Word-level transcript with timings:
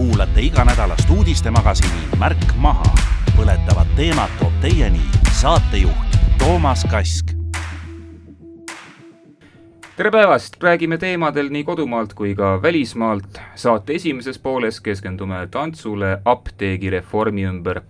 kuulate 0.00 0.40
iganädalast 0.40 1.10
uudistemagasiini 1.10 2.16
Märk 2.18 2.38
Maha. 2.56 2.84
põletavat 3.36 3.88
teemat 3.96 4.30
toob 4.38 4.52
teieni 4.60 5.00
saatejuht 5.32 6.16
Toomas 6.38 6.84
Kask. 6.90 7.26
tere 9.96 10.10
päevast, 10.10 10.56
räägime 10.62 10.98
teemadel 10.98 11.48
nii 11.48 11.64
kodumaalt 11.64 12.14
kui 12.14 12.34
ka 12.34 12.62
välismaalt. 12.62 13.40
saate 13.54 13.94
esimeses 13.94 14.38
pooles 14.38 14.80
keskendume 14.80 15.48
tantsule 15.50 16.18
apteegireformi 16.24 17.44
ümber 17.44 17.80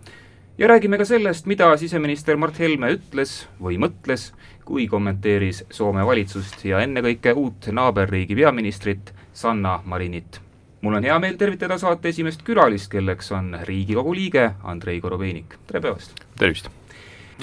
ja 0.59 0.69
räägime 0.69 0.99
ka 0.99 1.05
sellest, 1.05 1.47
mida 1.47 1.77
siseminister 1.77 2.37
Mart 2.37 2.59
Helme 2.59 2.91
ütles 2.93 3.47
või 3.63 3.79
mõtles, 3.79 4.33
kui 4.65 4.89
kommenteeris 4.89 5.65
Soome 5.71 6.07
valitsust 6.07 6.65
ja 6.65 6.81
ennekõike 6.81 7.33
uut 7.33 7.67
naaberriigi 7.73 8.35
peaministrit 8.35 9.15
Sanna 9.33 9.83
Marinit 9.85 10.50
mul 10.81 10.95
on 10.95 11.05
hea 11.05 11.19
meel 11.19 11.37
tervitada 11.37 11.79
saate 11.79 12.09
esimest 12.09 12.43
külalist, 12.45 12.91
kelleks 12.93 13.33
on 13.37 13.53
Riigikogu 13.69 14.15
liige 14.17 14.51
Andrei 14.65 15.01
Korobeinik, 15.01 15.59
tere 15.67 15.81
päevast! 15.81 16.15
tervist! 16.39 16.71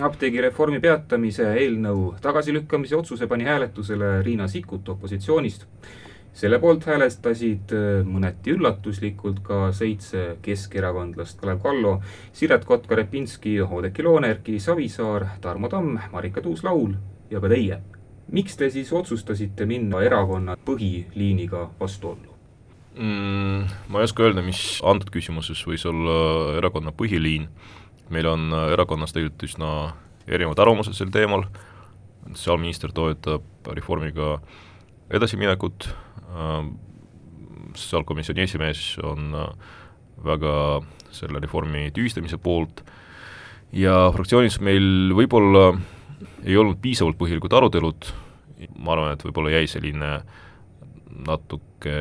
apteegireformi 0.02 0.80
peatamise 0.82 1.46
eelnõu 1.58 2.12
tagasilükkamise 2.22 2.96
otsuse 2.98 3.28
pani 3.28 3.48
hääletusele 3.50 4.22
Riina 4.26 4.48
Sikkut 4.48 4.90
opositsioonist. 4.90 5.66
selle 6.38 6.60
poolt 6.60 6.86
häälestasid 6.86 7.72
äh, 7.74 8.06
mõneti 8.06 8.54
üllatuslikult 8.54 9.40
ka 9.44 9.72
seitse 9.74 10.38
keskerakondlast, 10.42 11.40
Kalev 11.42 11.60
Kallo, 11.64 12.02
Siret 12.34 12.66
Kotka-Repinski, 12.66 13.58
Oudekki 13.62 14.04
Loone, 14.04 14.30
Erki 14.30 14.60
Savisaar, 14.60 15.26
Tarmo 15.42 15.70
Tamm, 15.70 15.98
Marika 16.12 16.42
Tuus-Laul 16.42 16.94
ja 17.32 17.42
ka 17.42 17.50
teie. 17.50 17.82
miks 18.32 18.58
te 18.58 18.70
siis 18.70 18.94
otsustasite 18.94 19.66
minna 19.66 20.02
erakonna 20.02 20.58
põhiliiniga 20.66 21.70
vastuollu? 21.80 22.37
Mm,? 22.98 23.68
Ma 23.90 24.02
ei 24.02 24.08
oska 24.08 24.26
öelda, 24.26 24.44
mis 24.46 24.80
antud 24.86 25.12
küsimuses 25.14 25.62
võis 25.68 25.86
olla 25.90 26.58
erakonna 26.60 26.94
põhiliin, 26.96 27.48
meil 28.14 28.30
on 28.30 28.52
äh, 28.54 28.74
erakonnas 28.76 29.16
tegelikult 29.16 29.48
üsna 29.48 29.72
erinevad 30.28 30.60
arvamused 30.60 30.98
sel 30.98 31.12
teemal, 31.14 31.46
sotsiaalminister 32.28 32.92
toetab 32.96 33.72
reformiga 33.76 34.38
edasiminekut, 35.14 35.90
äh, 36.28 36.62
sotsiaalkomisjoni 37.74 38.46
esimees 38.48 38.84
on 39.06 39.34
äh, 39.36 39.52
väga 40.26 40.54
selle 41.14 41.42
reformi 41.42 41.88
tühistamise 41.96 42.40
poolt. 42.42 42.84
Ja 43.76 44.08
fraktsioonis 44.16 44.60
meil 44.64 45.14
võib-olla 45.16 45.72
ei 46.48 46.56
olnud 46.58 46.80
piisavalt 46.82 47.18
põhjalikud 47.20 47.54
arutelud, 47.54 48.12
ma 48.80 48.94
arvan, 48.96 49.14
et 49.14 49.26
võib-olla 49.26 49.52
jäi 49.54 49.68
selline 49.70 50.12
natuke 51.28 51.98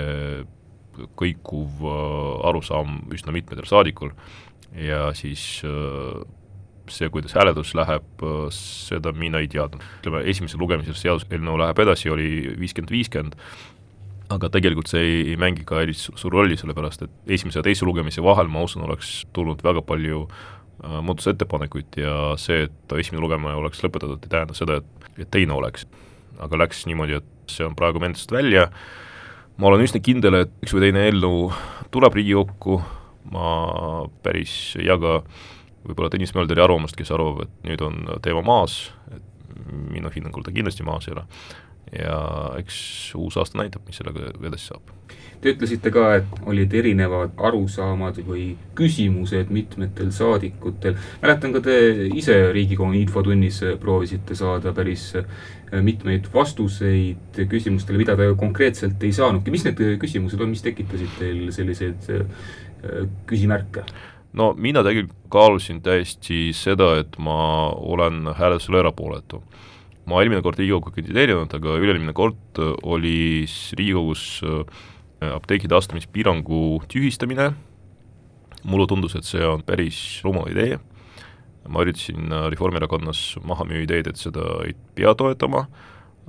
kõikuv 1.19 1.84
äh, 1.84 2.48
arusaam 2.48 3.00
üsna 3.14 3.34
mitmetel 3.34 3.69
saadikul 3.69 4.12
ja 4.77 5.11
siis 5.16 5.62
äh, 5.64 6.25
see, 6.91 7.08
kuidas 7.11 7.34
hääletus 7.34 7.75
läheb, 7.75 8.05
äh, 8.22 8.48
seda 8.55 9.12
mina 9.12 9.41
ei 9.42 9.48
teadnud. 9.48 9.83
ütleme, 10.00 10.22
esimesel 10.30 10.61
lugemisel 10.61 10.94
seaduseelnõu 10.94 11.58
läheb 11.61 11.78
edasi, 11.86 12.11
oli 12.11 12.28
viiskümmend, 12.61 12.92
viiskümmend, 12.92 13.39
aga 14.33 14.50
tegelikult 14.50 14.91
see 14.91 15.02
ei, 15.02 15.22
ei 15.33 15.39
mängi 15.41 15.64
ka 15.67 15.80
eriti 15.83 16.12
suur 16.19 16.34
rolli, 16.34 16.58
sellepärast 16.58 17.06
et 17.06 17.33
esimese 17.39 17.61
ja 17.61 17.67
teise 17.67 17.86
lugemise 17.86 18.24
vahel, 18.24 18.50
ma 18.50 18.64
usun, 18.67 18.84
oleks 18.86 19.24
tulnud 19.36 19.62
väga 19.67 19.83
palju 19.86 20.27
äh, 20.27 20.98
muudatusettepanekuid 21.00 22.00
ja 22.02 22.34
see, 22.41 22.67
et 22.69 22.98
esimene 22.98 23.24
lugemine 23.24 23.56
oleks 23.58 23.83
lõpetatud, 23.84 24.22
ei 24.22 24.34
tähenda 24.34 24.58
seda, 24.58 24.80
et, 24.83 25.11
et 25.17 25.30
teine 25.30 25.56
oleks. 25.56 25.86
aga 26.39 26.58
läks 26.61 26.84
niimoodi, 26.84 27.17
et 27.17 27.50
see 27.50 27.64
on 27.64 27.74
praegu 27.78 28.00
menetlusest 28.02 28.33
välja 28.34 28.67
äh,, 28.67 29.05
ma 29.56 29.70
olen 29.70 29.84
üsna 29.84 30.00
kindel, 30.04 30.42
et 30.42 30.54
üks 30.64 30.74
või 30.76 30.86
teine 30.86 31.06
eelnõu 31.08 31.50
tuleb 31.94 32.16
Riigikokku, 32.18 32.80
ma 33.32 33.52
päris 34.24 34.76
ei 34.80 34.88
jaga 34.90 35.20
võib-olla 35.86 36.10
Tõnis 36.12 36.34
Mölderi 36.36 36.62
arvamust, 36.64 36.96
kes 36.98 37.12
arvab, 37.14 37.44
et 37.46 37.68
nüüd 37.68 37.84
on 37.86 38.02
teema 38.24 38.42
maas, 38.46 38.90
et 39.14 39.22
minu 39.66 40.11
hinnangul 40.12 40.45
ta 40.46 40.55
kindlasti 40.55 40.86
maas 40.86 41.08
ei 41.08 41.16
ole. 41.16 41.24
ja 41.95 42.18
eks 42.58 42.78
uus 43.14 43.36
aasta 43.39 43.61
näitab, 43.61 43.84
mis 43.86 44.00
sellega 44.00 44.33
edasi 44.34 44.72
saab. 44.72 44.90
Te 45.41 45.52
ütlesite 45.52 45.92
ka, 45.92 46.07
et 46.20 46.39
olid 46.48 46.73
erinevad 46.74 47.36
arusaamad 47.36 48.19
või 48.27 48.47
küsimused 48.74 49.51
mitmetel 49.52 50.11
saadikutel. 50.13 50.97
mäletan 51.23 51.52
ka 51.52 51.61
te 51.61 51.77
ise 52.14 52.52
Riigikogu 52.52 52.97
infotunnis 52.97 53.63
proovisite 53.80 54.35
saada 54.35 54.73
päris 54.73 55.13
Äh, 55.73 55.83
mitmeid 55.83 56.29
vastuseid 56.30 57.39
küsimustele, 57.51 57.98
mida 57.98 58.14
te 58.14 58.29
konkreetselt 58.39 59.02
ei 59.02 59.11
saanudki. 59.13 59.51
mis 59.51 59.64
need 59.67 59.80
küsimused 59.98 60.39
on, 60.39 60.52
mis 60.52 60.63
tekitasid 60.63 61.17
teil 61.19 61.41
selliseid 61.51 62.07
äh, 62.14 63.01
küsimärke? 63.27 63.83
no 64.39 64.52
mina 64.55 64.85
tegelikult 64.86 65.27
kaalusin 65.33 65.80
täiesti 65.83 66.52
seda, 66.55 66.92
et 67.01 67.19
ma 67.19 67.73
olen 67.75 68.30
hääletusel 68.39 68.79
erapooletu. 68.79 69.42
ma 70.07 70.23
eelmine 70.23 70.45
kord 70.46 70.63
Riigikokku 70.63 70.95
kandideerinud, 70.95 71.58
aga 71.58 71.75
üle-eelmine 71.80 72.14
kord 72.14 72.63
oli 72.86 73.42
Riigikogus 73.75 74.45
äh, 74.46 74.63
apteekide 75.20 75.77
astumispiirangu 75.77 76.82
tühistamine, 76.92 77.50
mulle 78.66 78.86
tundus, 78.90 79.16
et 79.16 79.27
see 79.27 79.44
on 79.46 79.64
päris 79.66 80.20
rumal 80.27 80.50
idee. 80.52 80.78
Ma 81.66 81.82
üritasin 81.82 82.30
äh, 82.30 82.46
Reformierakonnas 82.52 83.40
maha 83.46 83.66
müüa 83.66 83.86
ideed, 83.86 84.10
et 84.10 84.20
seda 84.20 84.44
ei 84.66 84.77
pea 84.94 85.14
toetama, 85.18 85.64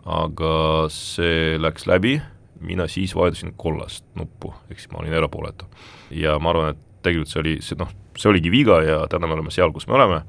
aga 0.07 0.53
see 0.93 1.57
läks 1.61 1.85
läbi, 1.89 2.15
mina 2.63 2.87
siis 2.89 3.13
vajutasin 3.15 3.53
kollast 3.59 4.05
nuppu, 4.17 4.53
ehk 4.71 4.81
siis 4.81 4.91
ma 4.93 5.03
olin 5.03 5.13
erapooletu. 5.13 5.67
ja 6.11 6.39
ma 6.39 6.53
arvan, 6.53 6.73
et 6.73 6.83
tegelikult 7.05 7.33
see 7.33 7.41
oli, 7.43 7.55
see 7.61 7.77
noh, 7.77 7.91
see 8.17 8.31
oligi 8.31 8.49
viga 8.49 8.79
ja 8.81 9.01
täna 9.11 9.29
me 9.29 9.37
oleme 9.37 9.53
seal, 9.53 9.73
kus 9.75 9.85
me 9.87 9.97
oleme, 9.99 10.23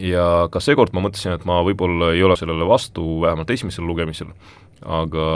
ja 0.00 0.46
ka 0.52 0.60
seekord 0.62 0.94
ma 0.96 1.04
mõtlesin, 1.04 1.36
et 1.36 1.44
ma 1.48 1.60
võib-olla 1.66 2.12
ei 2.16 2.24
ole 2.26 2.36
sellele 2.38 2.66
vastu, 2.68 3.04
vähemalt 3.22 3.50
esimesel 3.54 3.86
lugemisel, 3.86 4.32
aga 4.84 5.26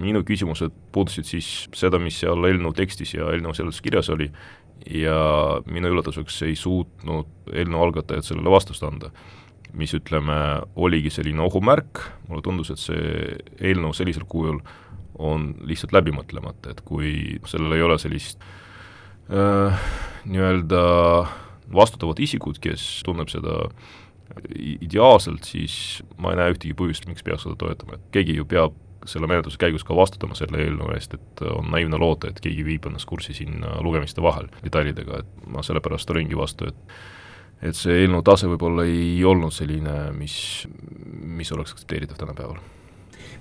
minu 0.00 0.22
küsimused 0.24 0.72
puudutasid 0.92 1.28
siis 1.28 1.50
seda, 1.76 2.00
mis 2.00 2.16
seal 2.22 2.48
eelnõu 2.48 2.72
tekstis 2.76 3.12
ja 3.14 3.28
eelnõu 3.34 3.52
seletuskirjas 3.56 4.08
oli, 4.14 4.30
ja 4.88 5.60
minu 5.68 5.90
üllatuseks 5.92 6.40
ei 6.46 6.56
suutnud 6.56 7.52
eelnõu 7.52 7.84
algatajad 7.88 8.30
sellele 8.30 8.52
vastust 8.52 8.86
anda. 8.86 9.12
mis 9.70 9.92
ütleme, 9.94 10.34
oligi 10.74 11.12
selline 11.14 11.44
ohumärk, 11.44 12.00
mulle 12.26 12.42
tundus, 12.42 12.72
et 12.72 12.80
see 12.82 13.36
eelnõu 13.68 13.92
sellisel 13.94 14.24
kujul 14.26 14.56
on 15.14 15.52
lihtsalt 15.62 15.92
läbi 15.94 16.10
mõtlemata, 16.10 16.72
et 16.72 16.80
kui 16.82 17.38
sellel 17.46 17.76
ei 17.76 17.84
ole 17.86 17.98
sellist 18.02 18.42
äh, 19.30 19.84
nii-öelda 20.26 20.82
vastutavat 21.70 22.18
isikut, 22.18 22.58
kes 22.58 23.04
tunneb 23.06 23.30
seda 23.30 23.68
ideaalselt, 24.80 25.44
siis 25.44 26.02
ma 26.18 26.32
ei 26.32 26.40
näe 26.40 26.54
ühtegi 26.54 26.76
põhjust, 26.78 27.08
miks 27.10 27.24
peaks 27.26 27.46
seda 27.46 27.58
toetama, 27.60 27.98
et 27.98 28.08
keegi 28.14 28.38
ju 28.38 28.46
peab 28.48 28.76
selle 29.08 29.28
menetluse 29.30 29.58
käigus 29.60 29.84
ka 29.86 29.96
vastutama 29.96 30.36
selle 30.36 30.60
eelnõu 30.60 30.90
eest, 30.94 31.14
et 31.16 31.42
on 31.48 31.70
naiivne 31.72 31.98
loota, 32.00 32.28
et 32.28 32.40
keegi 32.44 32.64
viib 32.66 32.86
ennast 32.90 33.08
kurssi 33.08 33.34
siin 33.36 33.64
lugemiste 33.80 34.22
vahel 34.22 34.50
detailidega, 34.64 35.22
et 35.22 35.48
ma 35.48 35.64
sellepärast 35.64 36.12
olingi 36.12 36.38
vastu, 36.38 36.68
et 36.68 37.00
et 37.60 37.76
see 37.76 37.98
eelnõu 38.02 38.22
tase 38.24 38.48
võib-olla 38.48 38.86
ei 38.88 39.18
olnud 39.24 39.52
selline, 39.52 39.94
mis, 40.16 40.34
mis 41.28 41.50
oleks 41.52 41.74
aktsepteeritav 41.74 42.16
tänapäeval. 42.16 42.56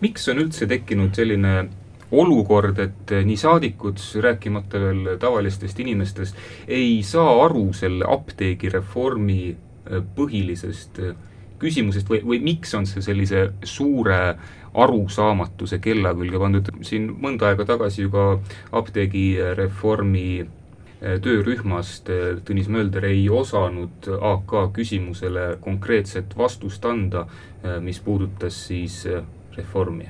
miks 0.01 0.28
on 0.31 0.41
üldse 0.44 0.67
tekkinud 0.67 1.16
selline 1.16 1.53
olukord, 2.11 2.79
et 2.79 3.13
nii 3.25 3.38
saadikud, 3.38 4.01
rääkimata 4.23 4.81
veel 4.81 5.16
tavalistest 5.22 5.79
inimestest, 5.79 6.38
ei 6.67 6.99
saa 7.03 7.35
aru 7.45 7.69
selle 7.73 8.05
apteegireformi 8.09 9.41
põhilisest 10.16 11.01
küsimusest 11.59 12.09
või, 12.09 12.22
või 12.25 12.39
miks 12.44 12.73
on 12.77 12.88
see 12.89 13.03
sellise 13.03 13.50
suure 13.67 14.19
arusaamatuse 14.79 15.79
kella 15.83 16.13
külge 16.17 16.39
pandud, 16.39 16.69
siin 16.85 17.09
mõnda 17.22 17.50
aega 17.50 17.66
tagasi 17.67 18.05
ju 18.05 18.13
ka 18.13 18.25
apteegireformi 18.79 20.28
eh, 20.40 21.17
töörühmast 21.25 22.14
Tõnis 22.47 22.69
Mölder 22.72 23.09
ei 23.09 23.28
osanud 23.29 24.08
AK 24.34 24.55
küsimusele 24.78 25.52
konkreetset 25.64 26.37
vastust 26.37 26.85
anda, 26.85 27.28
mis 27.84 27.99
puudutas 27.99 28.55
siis 28.69 29.03
reformi. 29.58 30.08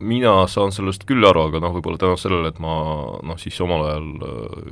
Mina 0.00 0.46
saan 0.48 0.72
sellest 0.72 1.02
küll 1.04 1.26
aru, 1.28 1.42
aga 1.50 1.60
noh, 1.60 1.74
võib-olla 1.76 2.00
tänu 2.00 2.16
sellele, 2.16 2.48
et 2.48 2.60
ma 2.64 2.74
noh, 3.20 3.36
siis 3.36 3.58
omal 3.60 3.82
ajal 3.84 4.06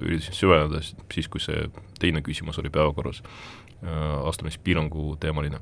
üritasin 0.00 0.38
süveneda, 0.38 0.80
siis 1.12 1.28
kui 1.28 1.42
see 1.44 1.66
teine 2.00 2.22
küsimus 2.24 2.56
oli 2.62 2.72
päevakorras, 2.72 3.20
astumispiirangu 4.28 5.16
teemaline. 5.20 5.60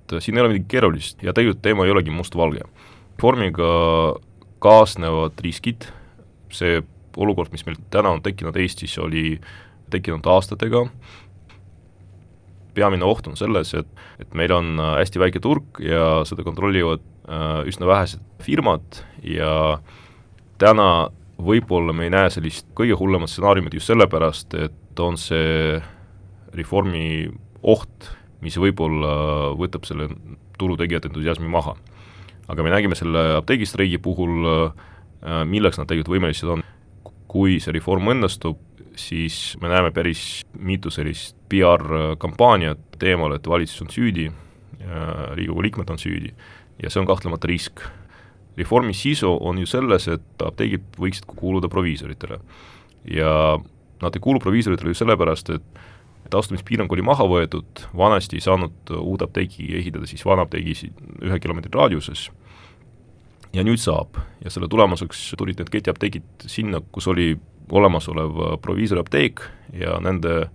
et 0.00 0.14
siin 0.18 0.36
ei 0.36 0.42
ole 0.42 0.52
midagi 0.54 0.68
keerulist 0.68 1.22
ja 1.22 1.34
tegelikult 1.36 1.62
teema 1.62 1.84
ei 1.84 1.92
olegi 1.92 2.10
mustvalge. 2.10 2.64
reformiga 3.16 3.70
kaasnevad 4.58 5.40
riskid, 5.44 5.84
see 6.52 6.80
olukord, 7.16 7.52
mis 7.52 7.66
meil 7.66 7.76
täna 7.90 8.12
on 8.14 8.22
tekkinud 8.22 8.56
Eestis, 8.56 8.98
oli 8.98 9.40
tekkinud 9.90 10.26
aastatega, 10.26 10.84
peamine 12.74 13.04
oht 13.04 13.26
on 13.26 13.36
selles, 13.36 13.72
et, 13.74 13.88
et 14.22 14.34
meil 14.38 14.52
on 14.54 14.80
hästi 14.80 15.20
väike 15.20 15.42
turg 15.42 15.80
ja 15.84 16.22
seda 16.28 16.44
kontrollivad 16.46 17.02
äh, 17.28 17.62
üsna 17.68 17.88
vähesed 17.90 18.22
firmad 18.44 19.02
ja 19.26 19.80
täna 20.60 21.10
võib-olla 21.40 21.94
me 21.96 22.06
ei 22.06 22.14
näe 22.14 22.30
sellist 22.32 22.68
kõige 22.76 22.96
hullemat 23.00 23.32
stsenaariumit 23.32 23.74
just 23.78 23.90
sellepärast, 23.90 24.54
et 24.60 25.00
on 25.02 25.16
see 25.20 25.80
reformi 26.56 27.30
oht, 27.62 28.10
mis 28.40 28.56
võib-olla 28.60 29.52
võtab 29.58 29.86
selle 29.88 30.08
turutegijate 30.58 31.10
entusiasmi 31.10 31.48
maha. 31.48 31.76
aga 32.50 32.62
me 32.66 32.70
nägime 32.70 32.96
selle 32.98 33.36
apteegistreigi 33.38 33.98
puhul, 34.02 34.48
äh, 34.48 35.44
milleks 35.46 35.78
nad 35.78 35.86
tegelikult 35.86 36.16
võimelised 36.16 36.48
on. 36.48 36.62
kui 37.30 37.60
see 37.62 37.72
reform 37.72 38.08
õnnestub, 38.10 38.58
siis 38.98 39.56
me 39.62 39.68
näeme 39.68 39.92
päris 39.94 40.42
mitu 40.58 40.90
sellist 40.90 41.36
PR-kampaaniat 41.48 42.98
teemal, 42.98 43.36
et 43.36 43.46
valitsus 43.46 43.82
on 43.82 43.90
süüdi, 43.90 44.30
Riigikogu 44.80 45.62
liikmed 45.62 45.90
on 45.92 45.98
süüdi 46.00 46.32
ja 46.82 46.90
see 46.90 46.98
on 47.02 47.06
kahtlemata 47.06 47.46
risk 47.46 47.82
reformi 48.60 48.94
sisu 48.94 49.30
on 49.40 49.58
ju 49.58 49.68
selles, 49.68 50.08
et 50.08 50.44
apteegid 50.44 50.98
võiksid 51.00 51.28
kuuluda 51.28 51.70
proviisoritele. 51.72 52.40
ja 53.10 53.58
nad 54.02 54.16
ei 54.16 54.20
kuulu 54.20 54.40
proviisoritele 54.40 54.92
ju 54.92 54.98
sellepärast, 54.98 55.50
et 55.50 55.80
et 56.30 56.38
astumispiirang 56.38 56.92
oli 56.94 57.02
maha 57.02 57.26
võetud, 57.26 57.84
vanasti 57.96 58.38
ei 58.38 58.44
saanud 58.44 58.94
uut 59.00 59.24
apteeki 59.26 59.72
ehitada 59.80 60.06
siis 60.06 60.22
vana 60.26 60.46
apteegi 60.46 60.92
ühe 61.26 61.38
kilomeetri 61.42 61.74
raadiuses, 61.74 62.28
ja 63.56 63.64
nüüd 63.66 63.82
saab. 63.82 64.18
Ja 64.44 64.52
selle 64.52 64.70
tulemuseks 64.70 65.32
tulid 65.38 65.60
need 65.60 65.70
ketiapteegid 65.72 66.46
sinna, 66.50 66.80
kus 66.94 67.08
oli 67.10 67.34
olemasolev 67.70 68.60
proviisoriapteek 68.62 69.42
ja 69.78 69.98
nende 70.02 70.48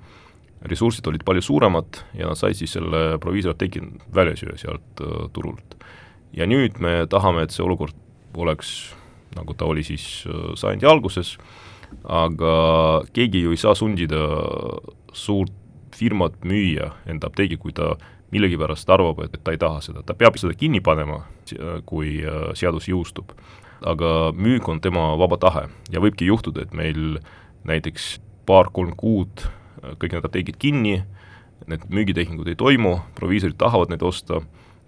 ressursid 0.66 1.06
olid 1.07 1.24
palju 1.27 1.44
suuremad 1.45 2.01
ja 2.18 2.27
nad 2.27 2.39
said 2.39 2.57
siis 2.57 2.74
selle 2.75 3.19
proviisoriapteegi 3.24 3.83
välja 4.16 4.39
süüa 4.39 4.57
sealt 4.60 5.04
uh, 5.04 5.27
turult. 5.36 5.77
Ja 6.36 6.48
nüüd 6.50 6.80
me 6.83 7.04
tahame, 7.12 7.45
et 7.45 7.56
see 7.56 7.63
olukord 7.63 7.95
oleks 8.36 8.95
nagu 9.36 9.56
ta 9.56 9.68
oli 9.68 9.83
siis 9.83 10.24
äh, 10.27 10.54
sajandi 10.60 10.88
alguses, 10.88 11.36
aga 12.07 12.56
keegi 13.16 13.45
ju 13.45 13.54
ei 13.56 13.60
saa 13.60 13.75
sundida 13.77 14.24
suurt 15.16 15.54
firmat 15.95 16.44
müüa 16.44 16.92
enda 17.09 17.30
apteegi, 17.31 17.57
kui 17.62 17.74
ta 17.75 17.95
millegipärast 18.36 18.89
arvab, 18.89 19.21
et 19.25 19.38
ta 19.44 19.53
ei 19.53 19.59
taha 19.62 19.81
seda, 19.86 20.03
ta 20.06 20.15
peab 20.18 20.38
seda 20.39 20.56
kinni 20.57 20.81
panema, 20.83 21.24
kui 21.89 22.19
äh, 22.25 22.51
seadus 22.57 22.89
jõustub. 22.92 23.36
aga 23.86 24.31
müük 24.33 24.69
on 24.71 24.80
tema 24.81 25.18
vaba 25.19 25.38
tahe 25.38 25.65
ja 25.92 26.00
võibki 26.01 26.25
juhtuda, 26.25 26.63
et 26.63 26.74
meil 26.74 27.19
näiteks 27.68 28.15
paar-kolm 28.47 28.95
kuud 28.97 29.44
äh, 29.44 29.94
kõik 30.00 30.15
need 30.15 30.27
apteegid 30.27 30.57
kinni, 30.57 30.95
need 31.68 31.83
müügitehingud 31.89 32.48
ei 32.50 32.56
toimu, 32.56 32.98
proviisorid 33.19 33.57
tahavad 33.59 33.91
neid 33.91 34.03
osta, 34.03 34.41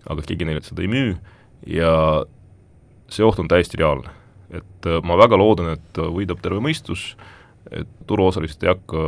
aga 0.08 0.24
keegi 0.24 0.48
neile 0.48 0.64
seda 0.66 0.86
ei 0.86 0.92
müü 0.92 1.14
ja 1.68 1.92
see 3.12 3.26
oht 3.28 3.40
on 3.44 3.52
täiesti 3.52 3.80
reaalne. 3.80 4.10
et 4.50 4.88
äh, 4.88 5.02
ma 5.04 5.20
väga 5.20 5.38
loodan, 5.38 5.76
et 5.76 6.00
võidab 6.00 6.42
terve 6.42 6.64
mõistus, 6.64 7.14
et 7.72 7.88
turuosalised 8.08 8.64
ei 8.64 8.72
hakka 8.72 9.04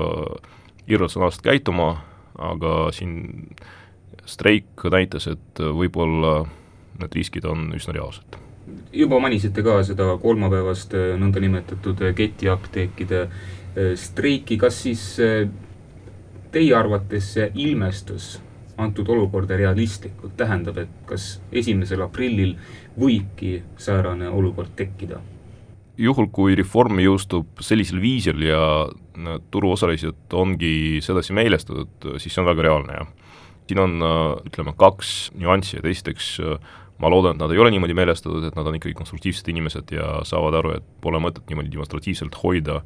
irratsionaalselt 0.89 1.45
käituma, 1.45 1.89
aga 2.37 2.89
siin 2.95 3.49
streik 4.29 4.85
näitas, 4.91 5.27
et 5.31 5.61
võib-olla 5.61 6.43
need 6.99 7.15
riskid 7.15 7.45
on 7.49 7.69
üsna 7.77 7.95
reaalsed. 7.95 8.37
juba 8.93 9.19
mainisite 9.19 9.63
ka 9.65 9.79
seda 9.83 10.11
kolmapäevast 10.21 10.93
äh, 10.93 11.15
nõndanimetatud 11.17 12.03
ketiapteekide 12.15 13.21
äh, 13.23 13.95
streiki, 13.95 14.57
kas 14.57 14.83
siis 14.83 15.05
teie 16.51 16.75
arvates 16.75 17.33
see 17.33 17.51
ilmestus 17.55 18.39
antud 18.79 19.09
olukorda 19.09 19.57
realistlikult, 19.57 20.37
tähendab, 20.37 20.77
et 20.77 20.93
kas 21.09 21.39
esimesel 21.51 22.01
aprillil 22.05 22.55
võibki 22.99 23.59
säärane 23.77 24.29
olukord 24.29 24.71
tekkida? 24.75 25.19
Juhul, 25.99 26.29
kui 26.31 26.55
reform 26.57 26.99
jõustub 27.03 27.61
sellisel 27.63 27.99
viisil 28.01 28.43
ja 28.47 28.61
turuosalised 29.51 30.35
ongi 30.37 31.01
sedasi 31.03 31.35
meelestatud, 31.35 32.13
siis 32.21 32.33
see 32.33 32.43
on 32.43 32.49
väga 32.49 32.67
reaalne, 32.69 32.99
jah. 33.01 33.09
siin 33.69 33.81
on, 33.83 33.97
ütleme, 34.47 34.73
kaks 34.79 35.31
nüanssi, 35.37 35.77
et 35.79 35.89
esiteks 35.91 36.37
ma 36.99 37.11
loodan, 37.11 37.35
et 37.35 37.43
nad 37.43 37.51
ei 37.53 37.61
ole 37.61 37.71
niimoodi 37.73 37.95
meelestatud, 37.95 38.47
et 38.47 38.57
nad 38.57 38.67
on 38.67 38.79
ikkagi 38.79 38.95
konstruktiivsed 38.97 39.47
inimesed 39.51 39.93
ja 39.95 40.19
saavad 40.27 40.59
aru, 40.59 40.75
et 40.79 40.89
pole 41.03 41.21
mõtet 41.23 41.45
niimoodi 41.51 41.71
demonstratiivselt 41.75 42.39
hoida 42.41 42.81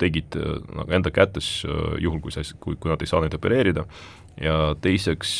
tegid 0.00 0.36
nagu 0.76 0.92
enda 0.92 1.12
kätes, 1.12 1.62
juhul 2.02 2.20
kui 2.24 2.34
sa, 2.34 2.44
kui, 2.60 2.76
kui 2.76 2.92
nad 2.92 3.00
ei 3.00 3.08
saa 3.08 3.22
neid 3.24 3.36
opereerida, 3.36 3.86
ja 4.40 4.74
teiseks 4.84 5.38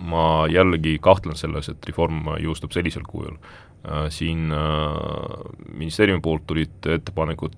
ma 0.00 0.46
jällegi 0.48 0.96
kahtlen 1.02 1.36
selles, 1.36 1.68
et 1.68 1.90
reform 1.90 2.32
jõustub 2.40 2.72
sellisel 2.72 3.04
kujul. 3.08 3.36
Äh, 3.80 4.10
siin 4.12 4.50
äh, 4.52 5.52
ministeeriumi 5.72 6.20
poolt 6.20 6.42
tulid 6.46 6.84
ettepanekud, 6.84 7.54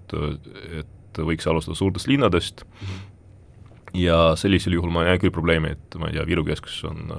et 0.78 1.18
võiks 1.18 1.48
alustada 1.50 1.74
suurtest 1.74 2.06
linnadest 2.06 2.62
mm 2.62 2.86
-hmm. 2.86 3.96
ja 3.98 4.36
sellisel 4.38 4.76
juhul 4.76 4.94
ma 4.94 5.02
ei 5.02 5.08
näe 5.08 5.18
küll 5.18 5.34
probleemi, 5.34 5.72
et 5.74 5.96
ma 5.98 6.06
ei 6.06 6.12
tea, 6.12 6.26
Viru 6.26 6.44
keskuses 6.44 6.84
on 6.84 7.10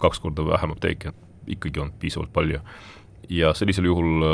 kaks 0.00 0.18
korda 0.18 0.46
vähem 0.46 0.72
apteeke, 0.72 1.12
ikkagi 1.46 1.80
on 1.80 1.92
piisavalt 1.92 2.32
palju. 2.32 2.60
ja 3.28 3.52
sellisel 3.54 3.84
juhul 3.84 4.24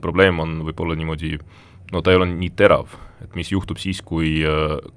probleem 0.00 0.40
on 0.40 0.62
võib-olla 0.66 0.96
niimoodi 0.96 1.38
no 1.92 2.02
ta 2.02 2.10
ei 2.10 2.16
ole 2.16 2.26
nii 2.26 2.50
terav, 2.50 2.86
et 3.22 3.34
mis 3.34 3.52
juhtub 3.52 3.78
siis, 3.78 4.02
kui 4.02 4.42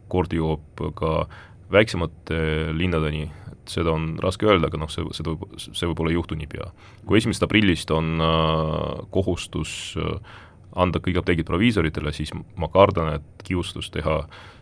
kord 0.07 0.33
jõuab 0.33 0.93
ka 0.95 1.21
äh, 1.21 1.50
väiksemate 1.71 2.37
linnadeni, 2.75 3.25
et 3.51 3.73
seda 3.73 3.93
on 3.95 4.15
raske 4.21 4.47
öelda, 4.47 4.69
aga 4.71 4.79
noh, 4.81 4.91
see, 4.91 5.05
seda, 5.15 5.35
see 5.57 5.89
võib-olla 5.89 6.11
ei 6.11 6.17
juhtu 6.17 6.37
niipea. 6.39 6.71
kui 7.07 7.19
esimesest 7.19 7.45
aprillist 7.47 7.91
on 7.95 8.21
äh, 8.21 9.03
kohustus 9.13 9.97
äh, 9.99 10.39
anda 10.75 11.01
kõik 11.03 11.19
apteegid 11.21 11.47
proviisoritele, 11.47 12.13
siis 12.15 12.31
ma 12.33 12.69
kardan, 12.71 13.15
et 13.19 13.45
kiustus 13.47 13.91
teha 13.91 14.21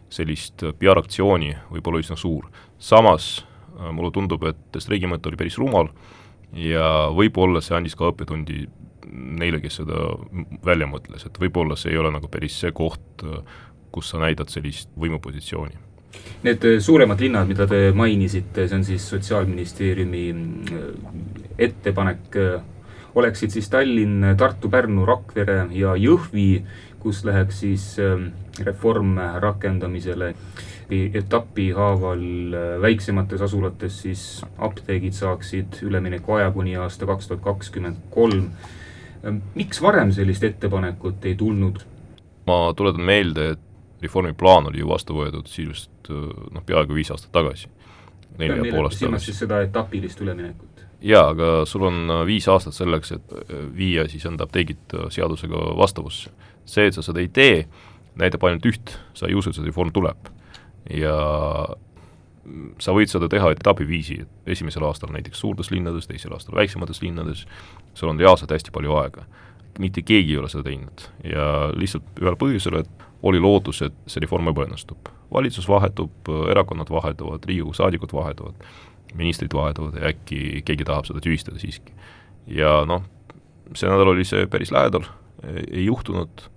sellist 0.09 0.63
PR-aktsiooni 0.79 1.53
võib 1.69 1.89
olla 1.89 2.01
üsna 2.01 2.17
suur. 2.17 2.49
samas 2.77 3.39
äh, 3.77 3.91
mulle 3.91 4.11
tundub, 4.11 4.43
et 4.49 4.81
streigimõte 4.81 5.29
oli 5.29 5.39
päris 5.39 5.57
rumal 5.61 5.91
ja 6.53 7.09
võib-olla 7.13 7.61
see 7.61 7.77
andis 7.77 7.95
ka 7.95 8.09
õppetundi 8.09 8.65
neile, 9.09 9.59
kes 9.61 9.81
seda 9.81 10.13
välja 10.65 10.87
mõtles, 10.89 11.25
et 11.25 11.37
võib-olla 11.41 11.77
see 11.77 11.93
ei 11.93 11.97
ole 12.01 12.11
nagu 12.13 12.29
päris 12.29 12.57
see 12.61 12.71
koht, 12.71 13.23
äh, 13.23 13.43
kus 13.91 14.11
sa 14.11 14.21
näidad 14.21 14.49
sellist 14.53 14.91
võimupositsiooni 14.97 15.88
Need 16.43 16.63
äh, 16.63 16.79
suuremad 16.79 17.19
linnad, 17.19 17.47
mida 17.49 17.67
te 17.67 17.89
mainisite, 17.91 18.67
see 18.67 18.77
on 18.77 18.85
siis 18.87 19.05
Sotsiaalministeeriumi 19.11 20.23
äh, 20.31 20.85
ettepanek, 21.67 22.35
äh, 22.39 22.61
oleksid 23.19 23.51
siis 23.51 23.67
Tallinn, 23.69 24.23
Tartu, 24.37 24.69
Pärnu, 24.71 25.03
Rakvere 25.05 25.65
ja 25.75 25.95
Jõhvi, 25.99 26.63
kus 26.99 27.23
läheks 27.27 27.61
siis 27.63 27.83
reform 28.63 29.13
rakendamisele 29.39 30.33
etapi 30.91 31.69
haaval 31.71 32.25
väiksemates 32.83 33.41
asulates 33.45 34.01
siis 34.03 34.23
apteegid 34.57 35.15
saaksid 35.15 35.79
üleminekuaja 35.87 36.51
kuni 36.51 36.75
aasta 36.75 37.07
kaks 37.07 37.29
tuhat 37.29 37.43
kakskümmend 37.45 38.01
kolm. 38.11 38.49
miks 39.55 39.81
varem 39.81 40.11
sellist 40.11 40.43
ettepanekut 40.43 41.25
ei 41.25 41.35
tulnud? 41.39 41.79
ma 42.47 42.59
tuletan 42.75 43.05
meelde, 43.05 43.49
et 43.55 43.68
reformi 44.01 44.33
plaan 44.33 44.69
oli 44.71 44.79
ju 44.79 44.89
vastu 44.89 45.17
võetud 45.17 45.47
sisuliselt 45.51 46.09
noh, 46.09 46.63
peaaegu 46.65 46.95
viis 46.95 47.11
aastat 47.11 47.31
tagasi. 47.35 47.69
neli 48.37 48.55
ja 48.55 48.73
pool 48.73 48.87
aastat 48.87 49.09
tagasi. 49.09 49.31
siis 49.31 49.43
seda 49.45 49.61
etapilist 49.65 50.21
üleminekut? 50.21 50.69
jaa, 51.01 51.29
aga 51.33 51.49
sul 51.69 51.85
on 51.87 52.01
äh, 52.09 52.23
viis 52.27 52.47
aastat 52.51 52.75
selleks, 52.75 53.13
et 53.15 53.35
äh, 53.35 53.67
viia 53.75 54.05
siis 54.11 54.25
enda 54.27 54.47
apteegid 54.47 54.95
äh, 54.95 55.07
seadusega 55.13 55.61
vastavusse. 55.79 56.31
see, 56.69 56.85
et 56.87 56.93
sa 56.93 57.01
seda 57.01 57.21
ei 57.23 57.29
tee, 57.33 57.63
näitab 58.19 58.43
ainult 58.45 58.65
üht, 58.69 58.91
sa 59.17 59.29
ei 59.29 59.37
usu, 59.37 59.49
et 59.49 59.57
see 59.57 59.65
reform 59.65 59.93
tuleb. 59.95 60.29
ja 60.93 61.15
sa 62.81 62.93
võid 62.95 63.11
seda 63.11 63.27
teha 63.29 63.51
etapiviisi, 63.53 64.23
et 64.23 64.53
esimesel 64.55 64.83
aastal 64.87 65.11
näiteks 65.13 65.39
suurtes 65.39 65.69
linnades, 65.71 66.07
teisel 66.09 66.33
aastal 66.33 66.57
väiksemates 66.57 67.01
linnades, 67.03 67.43
sul 67.93 68.09
on 68.09 68.19
reaalselt 68.19 68.51
hästi 68.51 68.73
palju 68.73 68.95
aega. 69.01 69.25
mitte 69.79 70.01
keegi 70.01 70.33
ei 70.33 70.37
ole 70.37 70.49
seda 70.49 70.65
teinud 70.65 71.05
ja 71.23 71.69
lihtsalt 71.77 72.19
ühel 72.19 72.35
põhjusel, 72.39 72.81
et 72.81 73.05
oli 73.23 73.39
lootus, 73.39 73.81
et 73.81 73.95
see 74.07 74.21
reform 74.23 74.51
ebaõnnestub. 74.51 75.09
valitsus 75.33 75.67
vahetub, 75.69 76.29
erakonnad 76.49 76.89
vahetuvad, 76.89 77.43
Riigikogu 77.45 77.75
saadikud 77.77 78.13
vahetuvad, 78.13 78.63
ministrid 79.13 79.53
vahetuvad 79.53 79.99
ja 79.99 80.09
äkki 80.09 80.63
keegi 80.65 80.87
tahab 80.87 81.05
seda 81.05 81.21
tühistada 81.21 81.59
siiski. 81.59 81.93
ja 82.47 82.85
noh, 82.85 83.03
see 83.75 83.89
nädal 83.89 84.13
oli 84.15 84.25
see 84.25 84.47
päris 84.47 84.71
lähedal, 84.71 85.05
ei 85.43 85.85
juhtunud, 85.85 86.47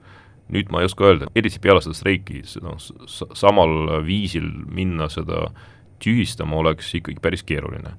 nüüd 0.53 0.73
ma 0.73 0.81
ei 0.81 0.89
oska 0.89 1.05
öelda, 1.05 1.29
eriti 1.35 1.61
peale 1.61 1.83
seda 1.85 1.97
streiki, 1.97 2.43
noh, 2.63 2.79
samal 3.09 4.03
viisil 4.07 4.49
minna 4.73 5.09
seda 5.13 5.51
tühistama 6.03 6.57
oleks 6.63 6.95
ikkagi 6.95 7.21
päris 7.23 7.43
keeruline. 7.43 7.95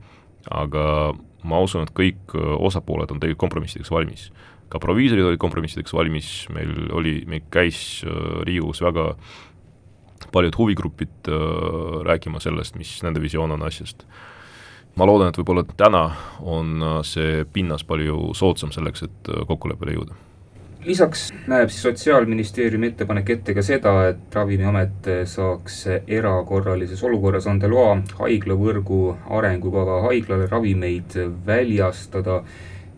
aga 0.52 1.14
ma 1.44 1.60
usun, 1.64 1.84
et 1.84 1.94
kõik 1.96 2.34
osapooled 2.36 3.12
on 3.12 3.20
tegelikult 3.20 3.46
kompromissideks 3.46 3.92
valmis 3.92 4.32
ka 4.74 4.82
proviisorid 4.82 5.28
olid 5.30 5.42
kompromissideks 5.42 5.94
valmis, 5.94 6.30
meil 6.54 6.74
oli, 6.98 7.20
meil 7.30 7.46
käis 7.54 7.78
äh, 8.08 8.42
Riigikogus 8.48 8.82
väga 8.82 9.12
paljud 10.34 10.58
huvigrupid 10.58 11.30
äh, 11.30 11.48
rääkima 12.10 12.42
sellest, 12.42 12.80
mis 12.82 12.96
nende 13.06 13.22
visioon 13.22 13.54
on 13.54 13.68
asjast. 13.70 14.08
ma 14.94 15.08
loodan, 15.10 15.32
et 15.32 15.38
võib-olla 15.38 15.64
täna 15.78 16.04
on 16.42 16.82
äh, 16.82 17.00
see 17.06 17.46
pinnas 17.54 17.86
palju 17.86 18.34
soodsam 18.38 18.74
selleks, 18.74 19.06
et 19.06 19.34
kokkuleppele 19.48 19.98
jõuda 20.00 20.22
lisaks 20.84 21.30
näeb 21.48 21.70
siis 21.72 21.86
Sotsiaalministeeriumi 21.86 22.90
ettepanek 22.92 23.30
ette 23.38 23.54
ka 23.56 23.64
seda, 23.64 23.94
et 24.10 24.36
Ravimiamet 24.36 25.08
saaks 25.32 25.78
erakorralises 26.12 27.00
olukorras 27.08 27.48
anda 27.48 27.70
loa 27.72 27.94
haiglavõrgu 28.20 29.00
arengukava 29.38 30.02
haiglale 30.10 30.50
ravimeid 30.52 31.16
väljastada. 31.48 32.42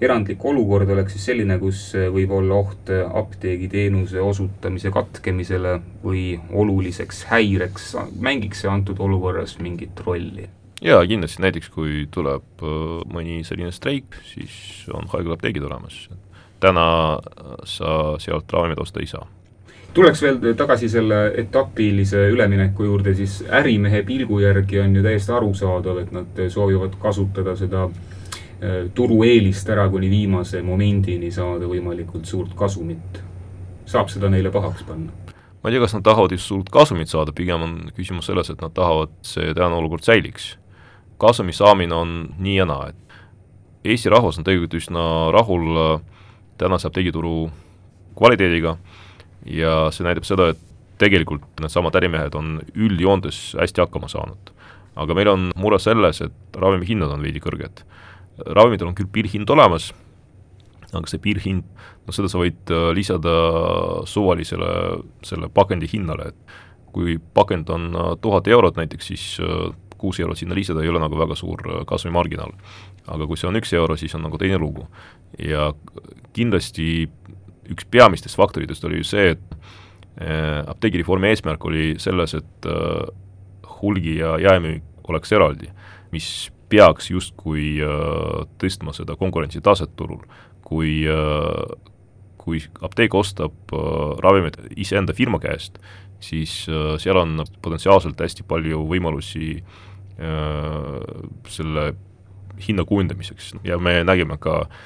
Erandlik 0.01 0.43
olukord 0.45 0.89
oleks 0.89 1.15
siis 1.15 1.29
selline, 1.31 1.57
kus 1.59 1.93
võib 2.13 2.33
olla 2.35 2.59
oht 2.59 2.91
apteegiteenuse 2.91 4.21
osutamise 4.21 4.91
katkemisele 4.91 5.79
või 6.03 6.25
oluliseks 6.51 7.25
häireks. 7.31 7.95
mängiks 8.19 8.65
see 8.65 8.71
antud 8.71 8.99
olukorras 8.99 9.57
mingit 9.59 9.99
rolli? 10.05 10.49
jaa, 10.81 11.05
kindlasti, 11.07 11.41
näiteks 11.41 11.69
kui 11.71 12.07
tuleb 12.11 12.63
äh, 12.63 13.01
mõni 13.07 13.43
selline 13.47 13.71
streik, 13.71 14.19
siis 14.33 14.85
on 14.93 15.07
haiglaapteegid 15.13 15.63
olemas 15.63 16.05
täna 16.59 17.19
sa 17.63 18.15
sealt 18.19 18.53
ravimeid 18.53 18.79
osta 18.79 18.99
ei 18.99 19.07
saa. 19.07 19.27
tuleks 19.93 20.21
veel 20.21 20.55
tagasi 20.59 20.89
selle 20.91 21.19
etapilise 21.39 22.25
ülemineku 22.29 22.83
juurde, 22.83 23.13
siis 23.15 23.43
ärimehe 23.47 24.03
pilgu 24.03 24.39
järgi 24.39 24.79
on 24.79 24.95
ju 24.95 25.03
täiesti 25.03 25.31
arusaadav, 25.31 26.01
et 26.01 26.11
nad 26.11 26.41
soovivad 26.51 26.97
kasutada 26.99 27.55
seda 27.55 27.85
äh, 27.85 28.14
turueelist 28.95 29.69
ära 29.69 29.89
kuni 29.91 30.07
viimase 30.09 30.61
momendini 30.63 31.31
saada 31.31 31.67
võimalikult 31.67 32.25
suurt 32.25 32.53
kasumit. 32.55 33.21
saab 33.85 34.09
seda 34.09 34.29
neile 34.29 34.49
pahaks 34.51 34.83
panna? 34.87 35.11
ma 35.61 35.69
ei 35.69 35.75
tea, 35.75 35.81
kas 35.81 35.93
nad 35.93 36.03
tahavad 36.05 36.31
just 36.31 36.47
suurt 36.47 36.69
kasumit 36.69 37.09
saada, 37.09 37.33
pigem 37.33 37.61
on 37.61 37.73
küsimus 37.97 38.29
selles, 38.29 38.49
et 38.49 38.61
nad 38.61 38.73
tahavad, 38.73 39.09
see 39.25 39.53
tänane 39.53 39.75
olukord 39.75 40.03
säiliks. 40.05 40.57
kasumi 41.17 41.53
saamine 41.53 41.95
on 41.95 42.11
nii 42.37 42.55
ja 42.55 42.65
naa, 42.69 42.89
et 42.89 43.05
Eesti 43.85 44.09
rahvas 44.09 44.39
on 44.39 44.45
tegelikult 44.45 44.79
üsna 44.79 45.01
rahul 45.33 45.77
äh, 45.77 46.01
tänase 46.57 46.87
apteegituru 46.87 47.51
kvaliteediga 48.17 48.77
ja 49.45 49.91
see 49.93 50.05
näitab 50.07 50.25
seda, 50.25 50.47
et 50.53 50.61
tegelikult 51.01 51.45
needsamad 51.61 51.97
ärimehed 51.99 52.37
on 52.39 52.59
üldjoontes 52.73 53.53
hästi 53.59 53.83
hakkama 53.83 54.09
saanud. 54.09 54.53
aga 54.95 55.13
meil 55.13 55.27
on 55.27 55.49
mure 55.59 55.79
selles, 55.79 56.21
et 56.21 56.55
ravimihinnad 56.55 57.11
on 57.11 57.21
veidi 57.21 57.41
kõrged. 57.43 57.81
Ravimitel 58.37 58.89
on 58.89 58.95
küll 58.97 59.09
piirhind 59.11 59.49
olemas, 59.49 59.91
aga 60.95 61.09
see 61.09 61.21
piirhind, 61.23 61.65
noh 62.05 62.15
seda 62.15 62.29
sa 62.31 62.39
võid 62.41 62.71
äh, 62.73 62.89
lisada 62.95 63.35
suvalisele 64.09 64.69
selle 65.25 65.49
pakendi 65.53 65.89
hinnale, 65.91 66.31
et 66.31 66.93
kui 66.95 67.17
pakend 67.37 67.69
on 67.73 67.89
äh, 67.91 68.11
tuhat 68.23 68.47
eurot 68.51 68.79
näiteks, 68.79 69.11
siis 69.11 69.25
äh, 69.43 69.71
kuus 69.99 70.19
eurot 70.19 70.39
sinna 70.39 70.57
lisada 70.57 70.83
ei 70.83 70.91
ole 70.91 71.01
nagu 71.01 71.17
väga 71.19 71.37
suur 71.39 71.63
kasumimarginaal. 71.87 72.51
aga 73.07 73.27
kui 73.29 73.37
see 73.37 73.47
on 73.47 73.55
üks 73.59 73.71
euro, 73.77 73.95
siis 73.97 74.15
on 74.17 74.25
nagu 74.25 74.37
teine 74.41 74.57
lugu 74.57 74.87
ja 75.39 75.69
kindlasti 76.33 77.07
üks 77.71 77.85
peamistest 77.89 78.35
faktoritest 78.35 78.83
oli 78.85 78.99
ju 78.99 79.05
see, 79.07 79.35
et 79.35 79.55
apteegireformi 80.71 81.27
eesmärk 81.27 81.65
oli 81.67 81.95
selles, 81.99 82.33
et 82.33 82.67
hulgi- 83.81 84.17
ja 84.19 84.35
jaemüük 84.39 85.09
oleks 85.11 85.31
eraldi, 85.35 85.69
mis 86.11 86.49
peaks 86.69 87.11
justkui 87.11 87.75
äh, 87.83 88.45
tõstma 88.61 88.95
seda 88.95 89.17
konkurentsitaset 89.19 89.95
turul. 89.95 90.23
kui, 90.65 91.05
kui 92.41 92.59
apteek 92.81 93.13
ostab 93.13 93.69
ravimeid 94.25 94.55
iseenda 94.81 95.13
firma 95.13 95.37
käest, 95.37 95.77
siis 96.17 96.55
seal 96.65 97.19
on 97.21 97.43
potentsiaalselt 97.61 98.17
hästi 98.17 98.47
palju 98.49 98.79
võimalusi 98.89 99.59
selle 101.53 101.83
hinna 102.65 102.85
kujundamiseks 102.89 103.51
ja 103.61 103.77
me 103.77 103.99
nägime 104.09 104.39
ka 104.41 104.55
äh, 104.63 104.81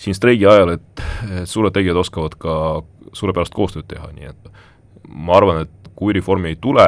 siin 0.00 0.16
streigi 0.16 0.46
ajal, 0.48 0.76
et, 0.76 1.04
suured 1.48 1.74
tegijad 1.74 1.98
oskavad 2.00 2.36
ka 2.40 2.54
suurepärast 3.16 3.54
koostööd 3.56 3.88
teha, 3.90 4.10
nii 4.16 4.30
et 4.30 4.50
ma 5.10 5.36
arvan, 5.38 5.64
et 5.66 5.90
kui 5.98 6.14
reformi 6.16 6.54
ei 6.54 6.60
tule, 6.60 6.86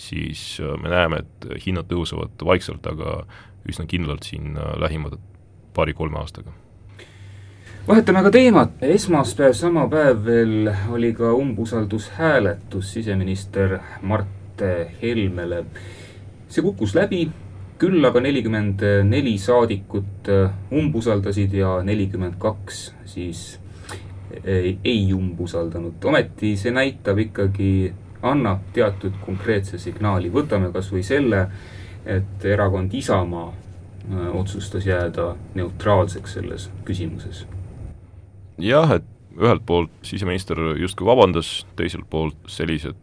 siis 0.00 0.60
äh, 0.62 0.76
me 0.80 0.92
näeme, 0.92 1.22
et 1.24 1.64
hinnad 1.66 1.88
tõusevad 1.90 2.40
vaikselt, 2.46 2.86
aga 2.88 3.22
üsna 3.68 3.86
kindlalt 3.86 4.28
siin 4.28 4.56
äh, 4.56 4.74
lähimate 4.80 5.18
paari-kolme 5.74 6.18
aastaga. 6.18 6.52
vahetame 7.88 8.18
aga 8.18 8.30
teemat, 8.30 8.76
esmaspäev, 8.80 9.52
sama 9.52 9.88
päev 9.88 10.24
veel 10.24 10.70
oli 10.90 11.12
ka 11.12 11.32
umbusaldushääletus 11.34 12.92
siseminister 12.92 13.78
Mart 14.02 14.62
Helmele. 15.02 15.64
see 16.48 16.62
kukkus 16.62 16.94
läbi 16.94 17.26
küll 17.78 18.06
aga 18.06 18.20
nelikümmend 18.22 18.82
neli 19.08 19.34
saadikut 19.38 20.30
äh, 20.30 20.50
umbusaldasid 20.72 21.52
ja 21.58 21.80
nelikümmend 21.82 22.38
kaks 22.38 22.86
siis 23.10 23.58
äh, 24.38 24.76
ei 24.84 25.12
umbusaldanud. 25.14 26.04
ometi 26.04 26.54
see 26.56 26.72
näitab 26.72 27.18
ikkagi, 27.26 27.92
annab 28.22 28.70
teatud 28.72 29.18
konkreetse 29.26 29.78
signaali. 29.78 30.30
võtame 30.32 30.70
kas 30.72 30.92
või 30.94 31.02
selle, 31.02 31.48
et 32.06 32.44
erakond 32.44 32.94
Isamaa 32.94 33.48
äh, 33.48 34.36
otsustas 34.36 34.86
jääda 34.86 35.34
neutraalseks 35.54 36.38
selles 36.38 36.70
küsimuses. 36.84 37.46
jah, 38.58 38.90
et 38.98 39.04
ühelt 39.34 39.64
poolt 39.66 39.90
siseminister 40.06 40.58
justkui 40.78 41.06
vabandas, 41.06 41.64
teiselt 41.76 42.06
poolt 42.10 42.36
sellised 42.46 42.94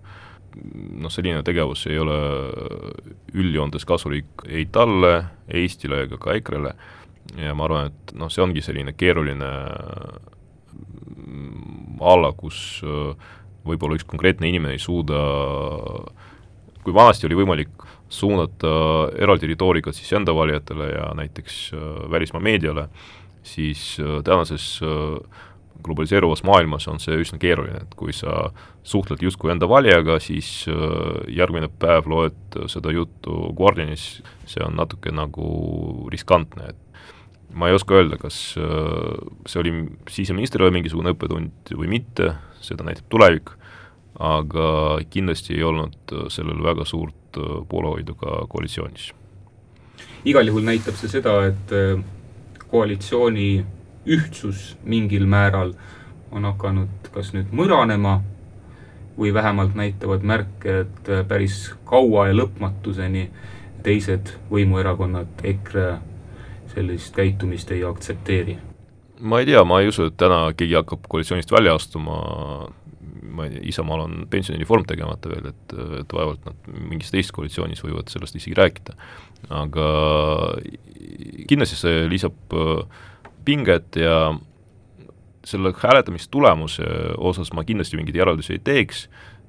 noh, 1.00 1.12
selline 1.12 1.44
tegevus 1.44 1.86
ei 1.88 2.00
ole 2.00 2.18
üldjoontes 3.34 3.86
kasulik 3.88 4.46
ei 4.48 4.66
talle, 4.72 5.26
Eestile 5.52 6.06
ega 6.06 6.20
ka 6.22 6.36
EKRE-le 6.40 6.76
ja 7.40 7.56
ma 7.56 7.68
arvan, 7.68 7.92
et 7.92 8.16
noh, 8.18 8.32
see 8.32 8.44
ongi 8.44 8.64
selline 8.64 8.94
keeruline 8.98 9.52
mm, 11.28 12.00
ala, 12.02 12.32
kus 12.38 12.82
äh, 12.86 13.32
võib-olla 13.68 13.98
üks 13.98 14.08
konkreetne 14.10 14.50
inimene 14.50 14.76
ei 14.76 14.82
suuda, 14.82 15.22
kui 16.82 16.96
vanasti 16.96 17.28
oli 17.30 17.38
võimalik 17.44 17.86
suunata 18.12 18.74
eraldi 19.20 19.50
retoorikat 19.54 19.96
siis 19.96 20.12
enda 20.18 20.36
valijatele 20.36 20.90
ja 20.92 21.08
näiteks 21.16 21.62
äh, 21.74 22.12
välismaa 22.12 22.44
meediale, 22.44 22.88
siis 23.44 23.96
äh, 24.00 24.20
tänases 24.24 24.80
äh, 24.84 25.40
globaliseeruvas 25.84 26.44
maailmas 26.44 26.88
on 26.92 27.00
see 27.02 27.16
üsna 27.24 27.40
keeruline, 27.42 27.80
et 27.82 27.96
kui 27.98 28.14
sa 28.14 28.52
suhtled 28.84 29.24
justkui 29.24 29.50
enda 29.54 29.66
valijaga, 29.70 30.20
siis 30.22 30.68
järgmine 31.34 31.72
päev 31.82 32.06
loed 32.12 32.58
seda 32.70 32.94
juttu 32.94 33.50
Guardianis, 33.58 34.04
see 34.46 34.62
on 34.62 34.78
natuke 34.78 35.10
nagu 35.10 35.48
riskantne, 36.14 36.70
et 36.70 37.58
ma 37.58 37.72
ei 37.72 37.80
oska 37.80 37.98
öelda, 37.98 38.20
kas 38.22 38.38
see 38.54 39.64
oli 39.64 39.74
siseministrile 40.06 40.70
mingisugune 40.76 41.16
õppetund 41.16 41.74
või 41.74 41.90
mitte, 41.96 42.36
seda 42.62 42.86
näitab 42.86 43.10
tulevik, 43.10 43.56
aga 44.22 45.00
kindlasti 45.10 45.56
ei 45.58 45.64
olnud 45.64 46.16
sellel 46.30 46.64
väga 46.64 46.86
suurt 46.86 47.40
poolehoidu 47.70 48.16
ka 48.16 48.46
koalitsioonis. 48.50 49.12
igal 50.26 50.48
juhul 50.48 50.68
näitab 50.68 50.96
see 51.00 51.10
seda, 51.10 51.34
et 51.50 51.72
koalitsiooni 52.68 53.66
ühtsus 54.06 54.76
mingil 54.84 55.26
määral 55.26 55.74
on 56.32 56.46
hakanud 56.46 57.10
kas 57.14 57.34
nüüd 57.36 57.52
mõranema 57.56 58.20
või 59.18 59.34
vähemalt 59.34 59.76
näitavad 59.76 60.24
märke, 60.24 60.80
et 60.86 61.10
päris 61.28 61.74
kaua 61.86 62.30
ja 62.30 62.38
lõpmatuseni 62.38 63.28
teised 63.84 64.34
võimuerakonnad, 64.52 65.42
EKRE 65.44 65.88
sellist 66.72 67.16
käitumist 67.16 67.72
ei 67.72 67.84
aktsepteeri. 67.84 68.58
ma 69.20 69.40
ei 69.40 69.46
tea, 69.46 69.64
ma 69.64 69.82
ei 69.82 69.88
usu, 69.88 70.08
et 70.10 70.18
täna 70.18 70.54
keegi 70.58 70.74
hakkab 70.80 71.06
koalitsioonist 71.10 71.52
välja 71.52 71.76
astuma, 71.76 72.22
ma 73.32 73.48
ei 73.48 73.56
tea, 73.56 73.64
Isamaal 73.72 74.06
on 74.06 74.16
pensionireform 74.32 74.86
tegemata 74.90 75.32
veel, 75.32 75.52
et, 75.52 75.76
et 76.02 76.16
vaevalt 76.16 76.46
nad 76.48 76.72
mingis 76.92 77.14
teises 77.14 77.34
koalitsioonis 77.36 77.84
võivad 77.86 78.12
sellest 78.12 78.38
isegi 78.40 78.58
rääkida. 78.58 78.98
aga 79.62 79.88
kindlasti 81.50 81.80
see 81.80 82.06
lisab 82.12 82.56
äh, 82.56 82.84
pinget 83.46 83.98
ja 84.00 84.34
selle 85.46 85.74
hääletamistulemuse 85.78 86.86
osas 87.18 87.54
ma 87.54 87.64
kindlasti 87.66 87.98
mingeid 87.98 88.20
järeldusi 88.20 88.58
ei 88.58 88.62
teeks, 88.64 89.08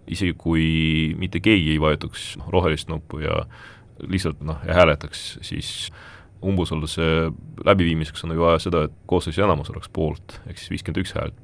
isegi 0.08 0.34
kui 0.38 0.64
mitte 1.18 1.40
keegi 1.40 1.74
ei 1.74 1.80
vajutaks 1.80 2.36
rohelist 2.48 2.88
nuppu 2.88 3.20
ja 3.22 3.44
lihtsalt 4.08 4.40
noh, 4.42 4.62
ja 4.66 4.74
hääletaks, 4.80 5.38
siis 5.44 5.92
umbusalduse 6.42 7.02
läbiviimiseks 7.64 8.24
on 8.24 8.34
ju 8.34 8.42
vaja 8.42 8.62
seda, 8.64 8.86
et 8.88 8.94
koosseisu 9.06 9.44
enamus 9.44 9.70
oleks 9.70 9.90
poolt, 9.92 10.40
ehk 10.48 10.58
siis 10.58 10.72
viiskümmend 10.72 11.04
üks 11.04 11.14
häält. 11.18 11.38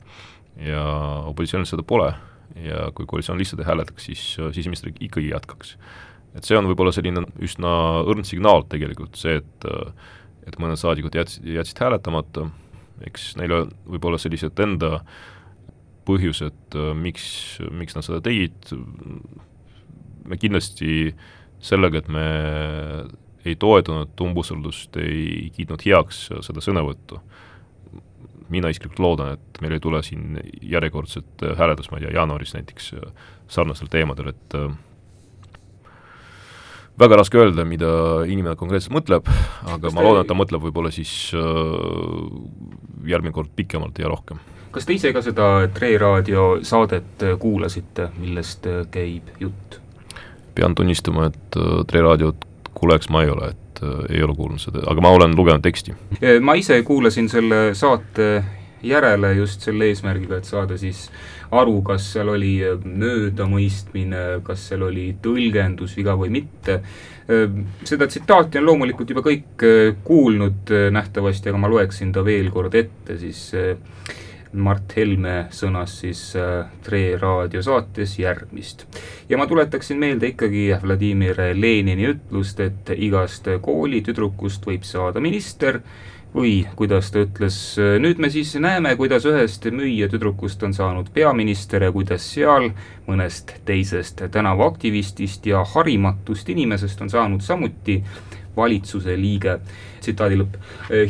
ja 0.59 0.83
opositsioonil 1.31 1.69
seda 1.71 1.85
pole 1.87 2.11
ja 2.57 2.89
kui 2.97 3.07
koalitsioon 3.09 3.39
lihtsalt 3.41 3.63
ei 3.63 3.69
hääletaks, 3.69 4.07
siis 4.11 4.23
siseminister 4.57 4.93
ikkagi 4.95 5.33
jätkaks. 5.33 5.77
et 6.37 6.45
see 6.45 6.59
on 6.59 6.69
võib-olla 6.69 6.93
selline 6.95 7.25
üsna 7.43 7.71
õrn 8.07 8.25
signaal 8.25 8.65
tegelikult, 8.71 9.17
see, 9.17 9.41
et 9.41 9.69
et 10.49 10.57
mõned 10.61 10.81
saadikud 10.81 11.13
jätsid, 11.13 11.45
jätsid 11.59 11.81
hääletamata, 11.83 12.47
eks 13.05 13.35
neil 13.37 13.53
on 13.53 13.73
võib-olla 13.89 14.21
sellised 14.21 14.59
enda 14.65 15.03
põhjused, 16.09 16.77
miks, 16.97 17.27
miks 17.69 17.97
nad 17.97 18.07
seda 18.07 18.23
tegid, 18.25 18.71
me 20.29 20.39
kindlasti 20.41 21.13
sellega, 21.61 22.01
et 22.01 22.09
me 22.13 22.27
ei 23.49 23.57
toetanud 23.61 24.21
umbusaldust, 24.25 24.97
ei 25.01 25.51
kiitnud 25.55 25.85
heaks 25.85 26.29
seda 26.47 26.65
sõnavõttu. 26.65 27.21
Mina 28.53 28.71
isiklikult 28.73 29.03
loodan, 29.03 29.37
et 29.37 29.63
meil 29.63 29.77
ei 29.77 29.83
tule 29.83 30.03
siin 30.03 30.39
järjekordset 30.63 31.47
hääletust, 31.59 31.91
ma 31.93 31.99
ei 31.99 32.07
tea, 32.07 32.15
jaanuaris 32.17 32.55
näiteks 32.57 32.93
sarnastel 33.49 33.91
teemadel, 33.93 34.33
et 34.33 34.57
äh, 34.59 34.69
väga 36.99 37.19
raske 37.21 37.41
öelda, 37.41 37.65
mida 37.69 37.91
inimene 38.27 38.57
konkreetselt 38.59 38.95
mõtleb, 38.97 39.29
aga 39.67 39.81
kas 39.87 39.97
ma 39.97 40.05
loodan, 40.05 40.25
et 40.25 40.31
ta 40.31 40.37
mõtleb 40.39 40.65
võib-olla 40.69 40.93
siis 40.95 41.13
äh, 41.37 41.43
järgmine 43.09 43.35
kord 43.37 43.53
pikemalt 43.57 43.99
ja 44.01 44.11
rohkem. 44.11 44.41
kas 44.73 44.87
te 44.87 44.97
ise 44.97 45.13
ka 45.17 45.23
seda 45.25 45.69
Tre 45.75 45.95
raadio 45.99 46.59
saadet 46.63 47.25
kuulasite, 47.41 48.11
millest 48.19 48.67
käib 48.95 49.33
jutt? 49.41 49.81
pean 50.55 50.75
tunnistama, 50.75 51.31
et 51.33 51.61
äh, 51.61 51.81
Tre 51.87 52.05
raadiot 52.05 52.45
kuulajaks 52.79 53.11
ma 53.11 53.25
ei 53.25 53.31
ole, 53.31 53.53
et 53.55 53.68
äh, 53.83 54.05
ei 54.11 54.23
ole 54.25 54.37
kuulnud 54.37 54.63
seda, 54.63 54.85
aga 54.91 55.05
ma 55.05 55.15
olen 55.17 55.37
lugenud 55.37 55.65
teksti. 55.65 55.97
ma 56.41 56.55
ise 56.59 56.81
kuulasin 56.87 57.29
selle 57.29 57.75
saate 57.79 58.29
järele 58.83 59.33
just 59.35 59.65
selle 59.67 59.89
eesmärgiga, 59.91 60.39
et 60.39 60.47
saada 60.47 60.77
siis 60.79 61.09
aru, 61.51 61.81
kas 61.83 62.13
seal 62.13 62.29
oli 62.31 62.53
möödamõistmine, 62.85 64.41
kas 64.47 64.69
seal 64.71 64.85
oli 64.87 65.11
tõlgendusviga 65.23 66.15
või 66.19 66.31
mitte. 66.37 66.81
seda 67.85 68.07
tsitaati 68.07 68.61
on 68.61 68.65
loomulikult 68.65 69.11
juba 69.11 69.25
kõik 69.27 69.65
kuulnud 70.05 70.71
nähtavasti, 70.95 71.51
aga 71.51 71.59
ma 71.59 71.69
loeksin 71.69 72.13
ta 72.13 72.23
veel 72.25 72.53
kord 72.55 72.75
ette, 72.79 73.19
siis 73.19 73.43
Mart 74.53 74.97
Helme 74.97 75.47
sõnas 75.55 75.99
siis 76.01 76.21
Tre 76.83 77.03
raadiosaates 77.21 78.19
järgmist. 78.19 78.87
ja 79.29 79.39
ma 79.39 79.47
tuletaksin 79.47 79.99
meelde 79.99 80.33
ikkagi 80.33 80.71
Vladimir 80.83 81.37
Lenini 81.55 82.09
ütlust, 82.13 82.61
et 82.61 82.93
igast 82.97 83.49
koolitüdrukust 83.63 84.67
võib 84.67 84.87
saada 84.89 85.21
minister 85.21 85.81
või 86.35 86.67
kuidas 86.77 87.11
ta 87.11 87.23
ütles, 87.25 87.57
nüüd 88.01 88.21
me 88.21 88.31
siis 88.31 88.55
näeme, 88.61 88.95
kuidas 88.97 89.25
ühest 89.29 89.65
müüjatüdrukust 89.73 90.63
on 90.63 90.75
saanud 90.77 91.09
peaminister 91.15 91.83
ja 91.83 91.93
kuidas 91.93 92.27
seal 92.35 92.71
mõnest 93.09 93.55
teisest 93.69 94.23
tänavaaktivistist 94.31 95.47
ja 95.49 95.65
harimatust 95.65 96.49
inimesest 96.53 97.01
on 97.01 97.11
saanud 97.11 97.45
samuti 97.45 98.03
valitsuse 98.57 99.17
liige. 99.17 99.59
tsitaadi 100.01 100.37
lõpp. 100.39 100.57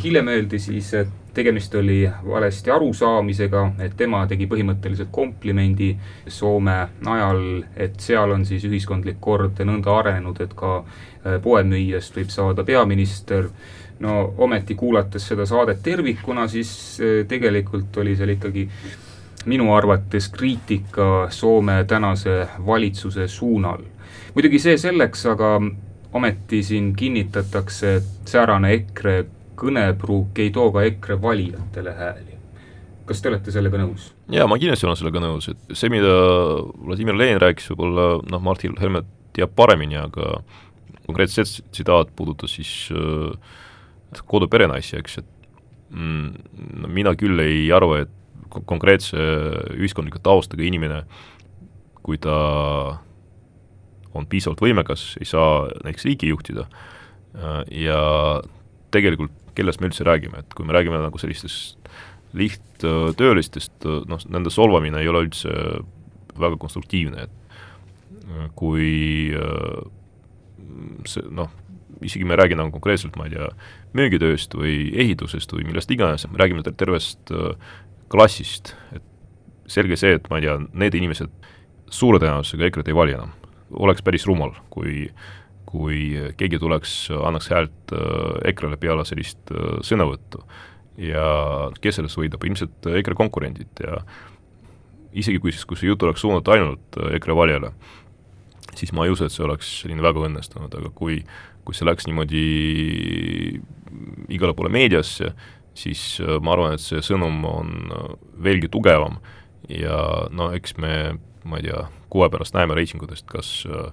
hiljem 0.03 0.27
öeldi 0.27 0.59
siis, 0.59 0.93
et 0.93 1.18
tegemist 1.33 1.75
oli 1.75 2.09
valesti 2.25 2.71
arusaamisega, 2.71 3.65
et 3.85 3.97
tema 3.97 4.25
tegi 4.27 4.47
põhimõtteliselt 4.49 5.11
komplimendi 5.11 5.91
Soome 6.27 6.77
najal, 7.05 7.43
et 7.77 7.99
seal 7.99 8.31
on 8.35 8.45
siis 8.45 8.65
ühiskondlik 8.65 9.19
kord 9.21 9.61
nõnda 9.65 9.97
arenenud, 9.99 10.41
et 10.41 10.55
ka 10.57 10.83
poemüüjast 11.43 12.15
võib 12.15 12.31
saada 12.33 12.63
peaminister 12.63 13.49
no 13.99 14.33
ometi 14.37 14.75
kuulates 14.75 15.27
seda 15.27 15.45
saadet 15.45 15.83
tervikuna, 15.83 16.47
siis 16.47 16.71
eh, 17.03 17.25
tegelikult 17.27 17.97
oli 17.97 18.15
seal 18.15 18.35
ikkagi 18.35 18.67
minu 19.49 19.73
arvates 19.75 20.29
kriitika 20.29 21.27
Soome 21.29 21.83
tänase 21.87 22.47
valitsuse 22.65 23.27
suunal. 23.27 23.83
muidugi 24.35 24.59
see 24.59 24.77
selleks, 24.77 25.25
aga 25.25 25.59
ometi 26.13 26.63
siin 26.63 26.93
kinnitatakse, 26.95 28.01
säärane 28.25 28.73
EKRE 28.73 29.25
kõnepruuk 29.59 30.39
ei 30.43 30.51
too 30.55 30.71
ka 30.75 30.83
EKRE 30.87 31.19
valijatele 31.21 31.95
hääli. 31.97 32.37
kas 33.09 33.21
te 33.21 33.31
olete 33.31 33.51
sellega 33.51 33.81
nõus? 33.81 34.11
jaa, 34.31 34.47
ma 34.47 34.59
kindlasti 34.61 34.87
olen 34.87 34.99
sellega 34.99 35.23
nõus, 35.23 35.49
et 35.51 35.73
see, 35.77 35.89
mida 35.93 36.13
Vladimir 36.85 37.17
Lenin 37.17 37.41
rääkis, 37.41 37.71
võib-olla 37.71 38.11
noh, 38.29 38.43
Martin 38.43 38.77
Helme 38.79 39.03
teab 39.35 39.55
paremini, 39.57 39.97
aga 39.99 40.39
konkreetselt 41.09 41.49
see 41.49 41.65
tsitaat 41.73 42.13
puudutas 42.15 42.53
siis 42.57 42.71
äh, 42.93 44.21
koduperenaisi, 44.29 44.97
eks, 44.99 45.19
et 45.21 45.49
mm, 45.89 46.87
mina 46.93 47.13
küll 47.17 47.41
ei 47.43 47.67
arva, 47.73 48.03
et 48.05 48.15
konkreetse 48.49 49.17
ühiskondliku 49.77 50.21
taustaga 50.25 50.65
inimene, 50.65 51.03
kui 52.01 52.17
ta 52.21 52.37
on 54.17 54.25
piisavalt 54.29 54.61
võimekas, 54.63 55.11
ei 55.21 55.27
saa 55.29 55.67
näiteks 55.83 56.07
riiki 56.07 56.31
juhtida 56.31 56.65
äh, 56.65 57.61
ja 57.85 57.99
tegelikult 58.93 59.33
kellest 59.57 59.81
me 59.81 59.89
üldse 59.89 60.05
räägime, 60.07 60.43
et 60.43 60.55
kui 60.57 60.67
me 60.67 60.75
räägime 60.75 61.01
nagu 61.01 61.21
sellistest 61.21 61.89
lihttöölistest, 62.37 63.87
noh, 64.09 64.25
nende 64.29 64.51
solvamine 64.53 65.01
ei 65.01 65.09
ole 65.09 65.25
üldse 65.25 65.53
väga 66.39 66.59
konstruktiivne, 66.61 67.25
et 67.25 68.19
äh, 68.29 68.45
kui 68.59 69.33
äh, 69.35 69.81
see 71.09 71.25
noh, 71.33 71.49
isegi 72.05 72.25
me 72.27 72.35
ei 72.35 72.43
räägi 72.43 72.57
nagu 72.59 72.71
konkreetselt, 72.75 73.17
ma 73.19 73.27
ei 73.27 73.35
tea, 73.35 73.49
müügitööst 73.97 74.53
või 74.55 74.91
ehitusest 74.93 75.51
või 75.55 75.65
millest 75.67 75.91
iganes, 75.91 76.27
me 76.29 76.41
räägime 76.41 76.63
tervest 76.69 77.33
äh, 77.33 77.55
klassist, 78.11 78.75
et 78.95 79.05
selge 79.69 79.97
see, 79.99 80.15
et 80.17 80.29
ma 80.29 80.39
ei 80.39 80.47
tea, 80.47 80.57
need 80.73 80.97
inimesed 80.97 81.33
suure 81.93 82.21
tõenäosusega 82.21 82.69
EKRE-t 82.69 82.91
ei 82.91 82.97
vali 82.97 83.17
enam. 83.17 83.33
oleks 83.69 84.01
päris 84.01 84.25
rumal, 84.25 84.55
kui 84.73 85.09
kui 85.69 86.17
keegi 86.37 86.59
tuleks, 86.61 86.95
annaks 87.13 87.51
häält 87.53 87.93
äh, 87.93 88.49
EKRE-le 88.51 88.79
peale 88.81 89.05
sellist 89.05 89.53
äh, 89.53 89.77
sõnavõttu. 89.85 90.43
ja 90.99 91.23
kes 91.79 91.95
sellest 91.95 92.17
võidab, 92.19 92.43
ilmselt 92.43 92.89
EKRE 92.99 93.15
konkurendid 93.15 93.79
ja 93.79 94.01
isegi 95.15 95.39
kui 95.39 95.53
siis, 95.53 95.63
kui 95.63 95.79
see 95.79 95.87
jutt 95.87 96.03
oleks 96.03 96.19
suunatud 96.25 96.51
ainult 96.51 96.97
EKRE 97.15 97.37
valijale, 97.37 97.69
siis 98.75 98.91
ma 98.91 99.05
ei 99.05 99.13
usu, 99.13 99.23
et 99.23 99.31
see 99.31 99.45
oleks 99.45 99.69
selline 99.83 100.03
väga 100.03 100.25
õnnestunud, 100.27 100.75
aga 100.75 100.91
kui 100.95 101.21
kui 101.69 101.77
see 101.77 101.85
läks 101.85 102.07
niimoodi 102.09 102.43
igale 104.33 104.55
poole 104.57 104.71
meediasse, 104.73 105.33
siis 105.77 106.01
äh, 106.23 106.39
ma 106.41 106.55
arvan, 106.55 106.75
et 106.75 106.83
see 106.83 107.01
sõnum 107.05 107.43
on 107.45 107.73
äh, 107.93 108.13
veelgi 108.45 108.71
tugevam. 108.73 109.19
Ja 109.69 110.25
no 110.33 110.49
eks 110.55 110.79
me, 110.81 111.19
ma 111.45 111.59
ei 111.59 111.67
tea, 111.67 111.83
kuu 112.09 112.25
pärast 112.33 112.55
näeme 112.57 112.77
reitingutest, 112.77 113.27
kas 113.29 113.51
äh, 113.69 113.91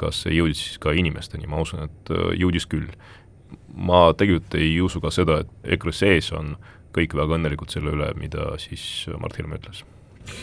kas 0.00 0.24
see 0.24 0.36
jõudis 0.36 0.62
siis 0.62 0.80
ka 0.82 0.94
inimesteni, 0.96 1.48
ma 1.50 1.60
usun, 1.64 1.86
et 1.88 2.14
jõudis 2.40 2.68
küll. 2.70 2.88
ma 3.76 4.12
tegelikult 4.16 4.54
ei 4.56 4.80
usu 4.80 5.00
ka 5.00 5.10
seda, 5.12 5.42
et 5.44 5.74
EKRE 5.76 5.92
sees 5.92 6.32
on 6.32 6.56
kõik 6.96 7.14
väga 7.14 7.36
õnnelikud 7.36 7.70
selle 7.70 7.92
üle, 7.92 8.08
mida 8.16 8.54
siis 8.58 9.06
Mart 9.20 9.36
Helme 9.36 9.60
ütles 9.60 9.84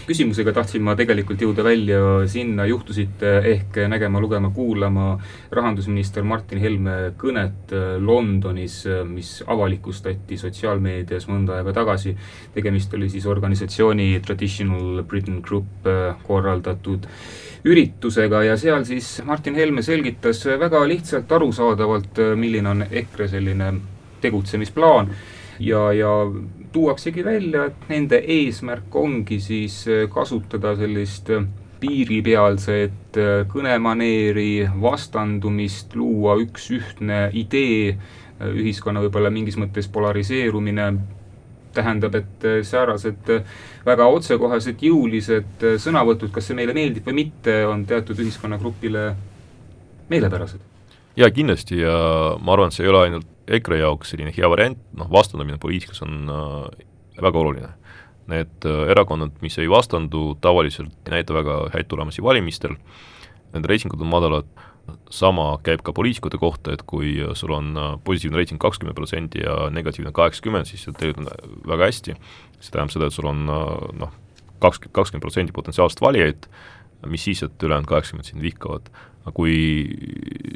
küsimusega 0.07 0.53
tahtsin 0.55 0.83
ma 0.83 0.95
tegelikult 0.99 1.41
jõuda 1.41 1.63
välja 1.65 1.99
sinna, 2.29 2.65
juhtusite 2.69 3.35
ehk 3.53 3.79
nägema, 3.91 4.21
lugema, 4.23 4.51
kuulama 4.55 5.07
rahandusminister 5.51 6.25
Martin 6.27 6.61
Helme 6.63 6.97
kõnet 7.19 7.73
Londonis, 7.99 8.83
mis 9.09 9.35
avalikustati 9.47 10.37
sotsiaalmeedias 10.39 11.27
mõnda 11.31 11.59
aega 11.59 11.73
tagasi. 11.73 12.15
tegemist 12.53 12.93
oli 12.93 13.09
siis 13.09 13.25
organisatsiooni 13.25 14.19
Traditional 14.25 15.03
Britain 15.03 15.41
Group 15.41 15.87
korraldatud 16.23 17.07
üritusega 17.63 18.43
ja 18.43 18.57
seal 18.57 18.83
siis 18.85 19.21
Martin 19.25 19.55
Helme 19.55 19.81
selgitas 19.81 20.45
väga 20.45 20.83
lihtsalt, 20.87 21.31
arusaadavalt, 21.31 22.19
milline 22.35 22.69
on 22.69 22.85
EKRE 22.91 23.27
selline 23.27 23.73
tegutsemisplaan 24.21 25.09
ja, 25.59 25.91
ja 25.93 26.11
tuuaksegi 26.73 27.25
välja, 27.25 27.67
et 27.69 27.89
nende 27.89 28.19
eesmärk 28.35 28.95
ongi 28.95 29.39
siis 29.43 29.83
äh, 29.87 30.05
kasutada 30.11 30.75
sellist 30.79 31.29
äh, 31.33 31.45
piiripealset 31.79 33.19
äh, 33.19 33.33
kõnemaneeri, 33.51 34.65
vastandumist, 34.81 35.95
luua 35.99 36.37
üks 36.41 36.69
ühtne 36.73 37.27
idee, 37.37 37.97
ühiskonna 38.43 39.03
võib-olla 39.05 39.29
mingis 39.31 39.55
mõttes 39.61 39.87
polariseerumine 39.93 40.87
tähendab, 41.73 42.15
et 42.17 42.43
säärased 42.67 43.29
väga 43.85 44.07
otsekohesed, 44.13 44.81
jõulised 44.83 45.63
sõnavõtud, 45.81 46.29
kas 46.33 46.49
see 46.49 46.57
meile 46.57 46.75
meeldib 46.75 47.07
või 47.07 47.15
mitte, 47.23 47.55
on 47.65 47.85
teatud 47.89 48.19
ühiskonnagrupile 48.19 49.05
meelepärased. 50.11 50.61
jaa, 51.17 51.29
kindlasti 51.33 51.79
ja 51.81 51.95
ma 52.41 52.53
arvan, 52.57 52.69
et 52.69 52.77
see 52.77 52.85
ei 52.85 52.91
ole 52.91 53.05
ainult 53.07 53.32
EKRE 53.47 53.79
jaoks 53.81 54.13
selline 54.13 54.31
hea 54.35 54.49
variant, 54.49 54.79
noh, 54.95 55.09
vastandumine 55.11 55.59
poliitikas 55.61 56.03
on 56.05 56.29
äh, 56.31 56.83
väga 57.21 57.39
oluline. 57.39 57.71
Need 58.31 58.67
äh, 58.67 58.85
erakonnad, 58.93 59.35
mis 59.43 59.57
ei 59.59 59.69
vastandu, 59.71 60.33
tavaliselt 60.41 60.93
ei 61.07 61.17
näita 61.17 61.35
väga 61.35 61.57
häid 61.73 61.89
tulemusi 61.91 62.23
valimistel, 62.23 62.77
nende 63.53 63.69
reitingud 63.69 64.01
on 64.01 64.11
madalad, 64.11 64.47
sama 65.13 65.53
käib 65.63 65.83
ka 65.85 65.93
poliitikute 65.95 66.39
kohta, 66.41 66.73
et 66.75 66.83
kui 66.87 67.15
sul 67.39 67.53
on 67.55 67.71
äh, 67.75 67.91
positiivne 68.03 68.39
reiting 68.39 68.61
kakskümmend 68.61 68.97
protsenti 68.97 69.43
ja 69.43 69.69
negatiivne 69.71 70.11
kaheksakümmend, 70.15 70.67
siis 70.69 70.87
tegelikult 70.87 71.27
on 71.27 71.59
väga 71.71 71.91
hästi, 71.91 72.17
see 72.59 72.71
tähendab 72.71 72.95
seda, 72.95 73.11
et 73.11 73.15
sul 73.15 73.29
on 73.31 73.43
äh, 73.47 73.71
noh, 74.01 74.15
kakskümmend, 74.63 74.95
kakskümmend 74.95 75.27
protsenti 75.27 75.55
potentsiaalset 75.55 76.03
valijaid, 76.03 76.47
mis 77.11 77.27
siis, 77.27 77.43
et 77.43 77.63
ülejäänud 77.63 77.89
kaheksakümmend 77.91 78.31
sind 78.31 78.43
vihkavad. 78.43 78.87
aga 79.23 79.31
kui 79.31 79.53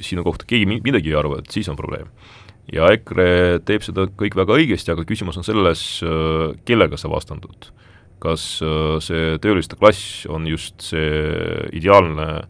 sinu 0.04 0.26
kohta 0.28 0.44
keegi 0.44 0.66
midagi 0.68 1.08
ei 1.08 1.16
arva, 1.16 1.38
et 1.40 1.52
siis 1.52 1.70
on 1.72 1.78
probleem 1.80 2.10
ja 2.74 2.90
EKRE 2.96 3.60
teeb 3.68 3.86
seda 3.86 4.08
kõik 4.20 4.36
väga 4.38 4.58
õigesti, 4.60 4.92
aga 4.94 5.06
küsimus 5.08 5.40
on 5.40 5.46
selles, 5.48 5.84
äh, 6.04 6.54
kellega 6.68 7.00
sa 7.00 7.12
vastandud. 7.12 7.72
kas 8.18 8.64
äh, 8.66 8.98
see 8.98 9.36
tööliste 9.38 9.78
klass 9.78 10.26
on 10.26 10.48
just 10.50 10.82
see 10.82 11.20
ideaalne 11.78 12.48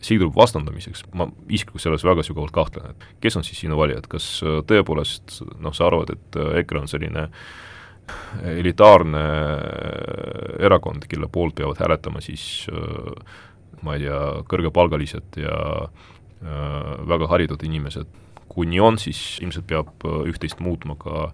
sihtgrupp 0.00 0.32
vastandamiseks, 0.32 1.02
ma 1.12 1.26
isiklikult 1.52 1.82
selles 1.84 2.04
väga 2.08 2.24
sügavalt 2.24 2.54
kahtlen, 2.56 2.94
et 2.94 3.04
kes 3.20 3.36
on 3.36 3.44
siis 3.44 3.60
sinu 3.60 3.76
valijad, 3.76 4.08
kas 4.08 4.38
äh, 4.40 4.62
tõepoolest 4.64 5.42
noh, 5.60 5.74
sa 5.76 5.90
arvad, 5.90 6.14
et 6.16 6.40
EKRE 6.62 6.80
on 6.80 6.88
selline 6.88 7.26
elitaarne 8.56 9.20
erakond, 10.58 11.04
kelle 11.06 11.28
poolt 11.30 11.60
peavad 11.60 11.78
hääletama 11.78 12.24
siis 12.24 12.64
ma 13.84 13.94
ei 13.94 14.08
tea, 14.08 14.18
kõrgepalgalised 14.50 15.38
ja 15.38 15.54
väga 17.06 17.28
haritud 17.30 17.62
inimesed. 17.68 18.08
Kui 18.50 18.66
nii 18.66 18.80
on, 18.82 18.98
siis 18.98 19.38
ilmselt 19.44 19.66
peab 19.70 20.06
üht-teist 20.26 20.60
muutma 20.60 20.96
ka 20.98 21.28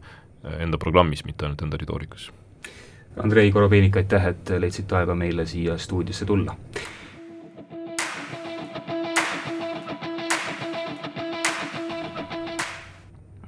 enda 0.60 0.78
programmis, 0.78 1.24
mitte 1.24 1.46
ainult 1.46 1.64
enda 1.64 1.80
retoorikas. 1.80 2.28
Andrei 3.16 3.48
Korobeinik, 3.50 3.96
aitäh, 3.96 4.28
et 4.34 4.52
leidsite 4.60 4.98
aega 4.98 5.16
meile 5.16 5.46
siia 5.48 5.78
stuudiosse 5.80 6.28
tulla 6.28 6.52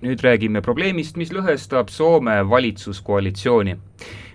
nüüd 0.03 0.23
räägime 0.23 0.63
probleemist, 0.63 1.17
mis 1.17 1.33
lõhestab 1.35 1.91
Soome 1.91 2.39
valitsuskoalitsiooni. 2.51 3.77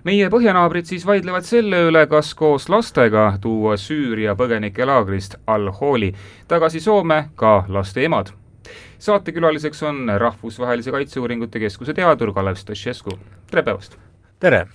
meie 0.04 0.30
põhjanaabrid 0.30 0.86
siis 0.86 1.06
vaidlevad 1.08 1.48
selle 1.48 1.86
üle, 1.88 2.08
kas 2.12 2.34
koos 2.36 2.68
lastega 2.70 3.38
tuua 3.42 3.78
Süüria 3.78 4.36
põgenikelaagrist 4.36 5.38
Al-Holi 5.48 6.14
tagasi 6.48 6.80
Soome 6.80 7.30
ka 7.36 7.66
laste 7.70 8.04
emad. 8.04 8.34
Saatekülaliseks 9.00 9.84
on 9.84 10.12
Rahvusvahelise 10.18 10.92
Kaitseuuringute 10.92 11.60
Keskuse 11.60 11.94
teadur 11.94 12.34
Kalev 12.34 12.56
Stoicescu, 12.56 13.18
tere 13.52 13.64
päevast! 13.64 13.98
tere! 14.40 14.68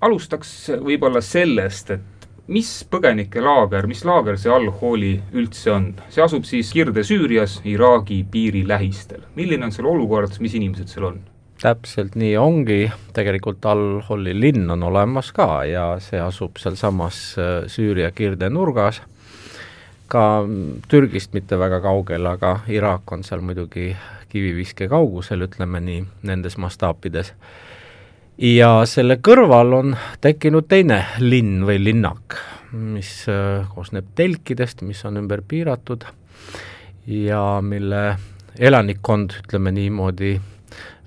alustaks 0.00 0.52
võib-olla 0.80 1.20
sellest, 1.20 1.90
et 1.90 2.28
mis 2.50 2.70
põgenikelaager, 2.90 3.86
mis 3.86 4.02
laager 4.08 4.38
see 4.40 4.52
Al-Holi 4.52 5.12
üldse 5.36 5.74
on? 5.74 5.90
see 6.10 6.24
asub 6.24 6.46
siis 6.48 6.72
Kirde-Süürias, 6.74 7.60
Iraagi 7.68 8.22
piiri 8.30 8.64
lähistel. 8.68 9.22
milline 9.36 9.68
on 9.68 9.74
seal 9.74 9.90
olukord, 9.90 10.40
mis 10.40 10.56
inimesed 10.58 10.90
seal 10.90 11.10
on? 11.12 11.20
täpselt 11.60 12.16
nii 12.16 12.34
ongi, 12.40 12.80
tegelikult 13.14 13.66
Al-Holi 13.68 14.34
linn 14.34 14.70
on 14.72 14.82
olemas 14.88 15.30
ka 15.36 15.62
ja 15.68 15.84
see 16.00 16.20
asub 16.20 16.56
sealsamas 16.58 17.20
äh, 17.38 17.50
Süüria 17.68 18.10
kirdenurgas, 18.16 19.02
ka 20.10 20.44
Türgist 20.90 21.34
mitte 21.36 21.58
väga 21.58 21.80
kaugel, 21.84 22.26
aga 22.26 22.60
Iraak 22.68 23.12
on 23.14 23.24
seal 23.26 23.42
muidugi 23.44 23.92
kiviviske 24.30 24.88
kaugusel, 24.90 25.46
ütleme 25.46 25.80
nii, 25.84 26.04
nendes 26.28 26.58
mastaapides. 26.60 27.32
Ja 28.40 28.70
selle 28.88 29.18
kõrval 29.20 29.74
on 29.76 29.96
tekkinud 30.24 30.68
teine 30.70 31.02
linn 31.20 31.64
või 31.68 31.80
linnak, 31.82 32.38
mis 32.72 33.24
äh, 33.28 33.66
koosneb 33.74 34.14
telkidest, 34.16 34.84
mis 34.86 35.02
on 35.04 35.20
ümber 35.20 35.42
piiratud 35.46 36.06
ja 37.10 37.42
mille 37.62 38.04
elanikkond, 38.58 39.34
ütleme 39.44 39.72
niimoodi, 39.74 40.38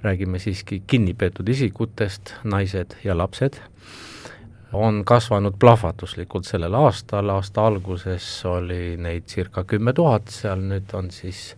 räägime 0.04 0.39
siiski 0.39 0.82
kinnipeetud 0.88 1.50
isikutest, 1.50 2.36
naised 2.44 2.98
ja 3.04 3.18
lapsed, 3.18 3.58
on 4.73 5.03
kasvanud 5.05 5.55
plahvatuslikult 5.59 6.45
sellel 6.49 6.73
aastal, 6.73 7.29
aasta 7.29 7.67
alguses 7.67 8.27
oli 8.49 8.97
neid 8.97 9.29
circa 9.29 9.63
kümme 9.63 9.93
tuhat, 9.93 10.29
seal 10.33 10.62
nüüd 10.62 10.93
on 10.97 11.12
siis 11.12 11.53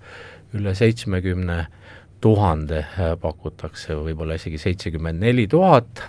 üle 0.56 0.75
seitsmekümne 0.75 1.58
000 1.63 1.86
tuhande 2.25 2.82
äh, 2.82 3.13
pakutakse, 3.21 3.93
võib-olla 4.01 4.39
isegi 4.39 4.58
seitsekümmend 4.62 5.21
neli 5.21 5.45
tuhat 5.51 6.01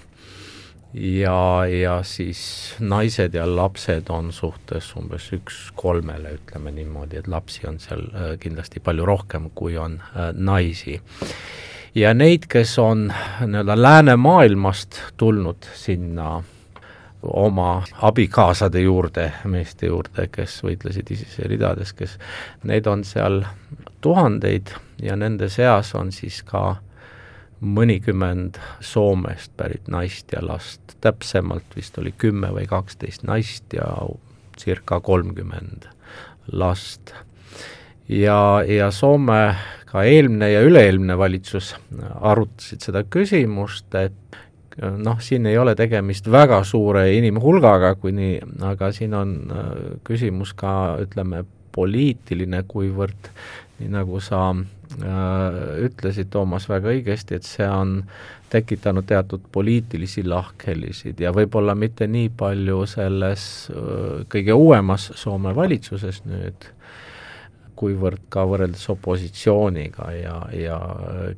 ja, 0.96 1.66
ja 1.68 1.98
siis 2.06 2.40
naised 2.80 3.36
ja 3.36 3.44
lapsed 3.48 4.08
on 4.14 4.30
suhtes 4.32 4.92
umbes 4.96 5.28
üks 5.36 5.58
kolmele, 5.76 6.36
ütleme 6.38 6.72
niimoodi, 6.72 7.20
et 7.20 7.28
lapsi 7.28 7.68
on 7.68 7.80
seal 7.82 8.06
äh, 8.14 8.34
kindlasti 8.40 8.80
palju 8.80 9.04
rohkem, 9.08 9.50
kui 9.54 9.76
on 9.76 9.98
äh, 10.00 10.30
naisi. 10.32 11.00
ja 11.94 12.14
neid, 12.14 12.48
kes 12.48 12.78
on 12.80 13.10
nii-öelda 13.10 13.76
läänemaailmast 13.82 15.02
tulnud 15.20 15.68
sinna 15.74 16.38
oma 17.22 17.83
abikaasade 18.02 18.81
juurde, 18.81 19.31
meeste 19.44 19.87
juurde, 19.87 20.29
kes 20.33 20.61
võitlesid 20.64 21.11
ISISe 21.11 21.48
ridades, 21.48 21.92
kes, 21.96 22.18
neid 22.64 22.87
on 22.87 23.05
seal 23.05 23.42
tuhandeid 24.05 24.74
ja 25.02 25.16
nende 25.16 25.48
seas 25.52 25.94
on 25.94 26.12
siis 26.12 26.42
ka 26.46 26.76
mõnikümmend 27.61 28.61
Soomest 28.85 29.55
pärit 29.57 29.88
naist 29.88 30.33
ja 30.33 30.42
last, 30.44 30.96
täpsemalt 31.00 31.76
vist 31.76 31.96
oli 31.98 32.12
kümme 32.12 32.52
või 32.52 32.66
kaksteist 32.68 33.24
naist 33.24 33.72
ja 33.72 33.88
circa 34.61 35.00
kolmkümmend 35.00 35.88
last. 36.52 37.14
ja, 38.09 38.62
ja 38.68 38.90
Soome 38.90 39.57
ka 39.87 40.05
eelmine 40.05 40.50
ja 40.52 40.61
üle-eelmine 40.66 41.16
valitsus 41.18 41.74
arutasid 42.20 42.85
seda 42.85 43.02
küsimust, 43.09 43.88
et 43.94 44.38
noh, 44.76 45.20
siin 45.20 45.46
ei 45.46 45.58
ole 45.58 45.74
tegemist 45.78 46.30
väga 46.32 46.62
suure 46.64 47.06
inimhulgaga, 47.16 47.94
kui 48.00 48.12
nii, 48.16 48.40
aga 48.68 48.90
siin 48.92 49.14
on 49.16 49.36
äh, 49.50 49.68
küsimus 50.06 50.52
ka 50.56 50.96
ütleme, 51.04 51.44
poliitiline, 51.76 52.62
kuivõrd 52.68 53.30
nii 53.80 53.90
nagu 53.92 54.20
sa 54.24 54.48
äh, 54.52 55.58
ütlesid, 55.86 56.30
Toomas, 56.32 56.68
väga 56.70 56.92
õigesti, 56.94 57.36
et 57.36 57.48
see 57.48 57.68
on 57.68 57.98
tekitanud 58.52 59.04
teatud 59.08 59.42
poliitilisi 59.52 60.22
lahkhelisid 60.26 61.20
ja 61.20 61.32
võib-olla 61.34 61.74
mitte 61.74 62.06
nii 62.08 62.30
palju 62.38 62.84
selles 62.90 63.44
äh, 63.72 64.24
kõige 64.32 64.56
uuemas 64.56 65.10
Soome 65.18 65.54
valitsuses 65.56 66.22
nüüd, 66.28 66.70
kuivõrd 67.76 68.26
ka 68.32 68.44
võrreldes 68.48 68.84
opositsiooniga 68.92 70.10
ja, 70.16 70.36
ja 70.56 70.78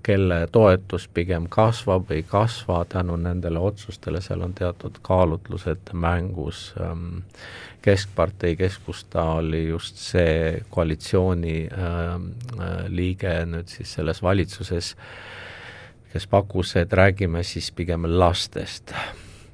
kelle 0.07 0.41
toetus 0.53 1.09
pigem 1.15 1.49
kasvab 1.51 2.09
või 2.09 2.21
ei 2.21 2.27
kasva 2.29 2.85
tänu 2.89 3.17
nendele 3.21 3.59
otsustele, 3.59 4.23
seal 4.25 4.45
on 4.47 4.55
teatud 4.59 5.01
kaalutlused 5.03 5.93
mängus 5.93 6.73
ähm,, 6.81 7.23
keskpartei, 7.83 8.57
Keskusta 8.57 9.25
oli 9.39 9.69
just 9.69 10.01
see 10.03 10.59
koalitsiooni 10.71 11.59
äh, 11.67 11.87
äh, 12.15 12.75
liige 12.89 13.39
nüüd 13.47 13.71
siis 13.71 13.95
selles 13.99 14.23
valitsuses, 14.23 14.95
kes 16.13 16.27
pakkus, 16.27 16.75
et 16.77 16.93
räägime 16.93 17.43
siis 17.47 17.71
pigem 17.73 18.07
lastest 18.19 18.95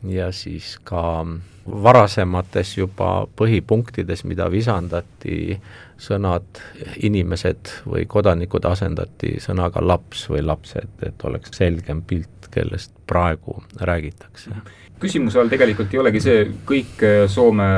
ja 0.08 0.32
siis 0.32 0.76
ka 0.84 1.24
varasemates 1.64 2.76
juba 2.76 3.26
põhipunktides, 3.36 4.24
mida 4.28 4.50
visandati, 4.52 5.56
sõnad 6.04 6.60
inimesed 7.06 7.70
või 7.88 8.04
kodanikud 8.10 8.66
asendati 8.68 9.38
sõnaga 9.40 9.80
laps 9.80 10.26
või 10.28 10.42
lapsed, 10.44 10.90
et 11.06 11.24
oleks 11.24 11.54
selgem 11.56 12.02
pilt, 12.02 12.50
kellest 12.54 12.92
praegu 13.08 13.62
räägitakse 13.80 14.58
küsimuse 15.02 15.40
all 15.40 15.50
tegelikult 15.50 15.92
ei 15.94 16.00
olegi 16.00 16.20
see, 16.22 16.42
kõik 16.66 17.02
äh, 17.04 17.14
Soome 17.30 17.68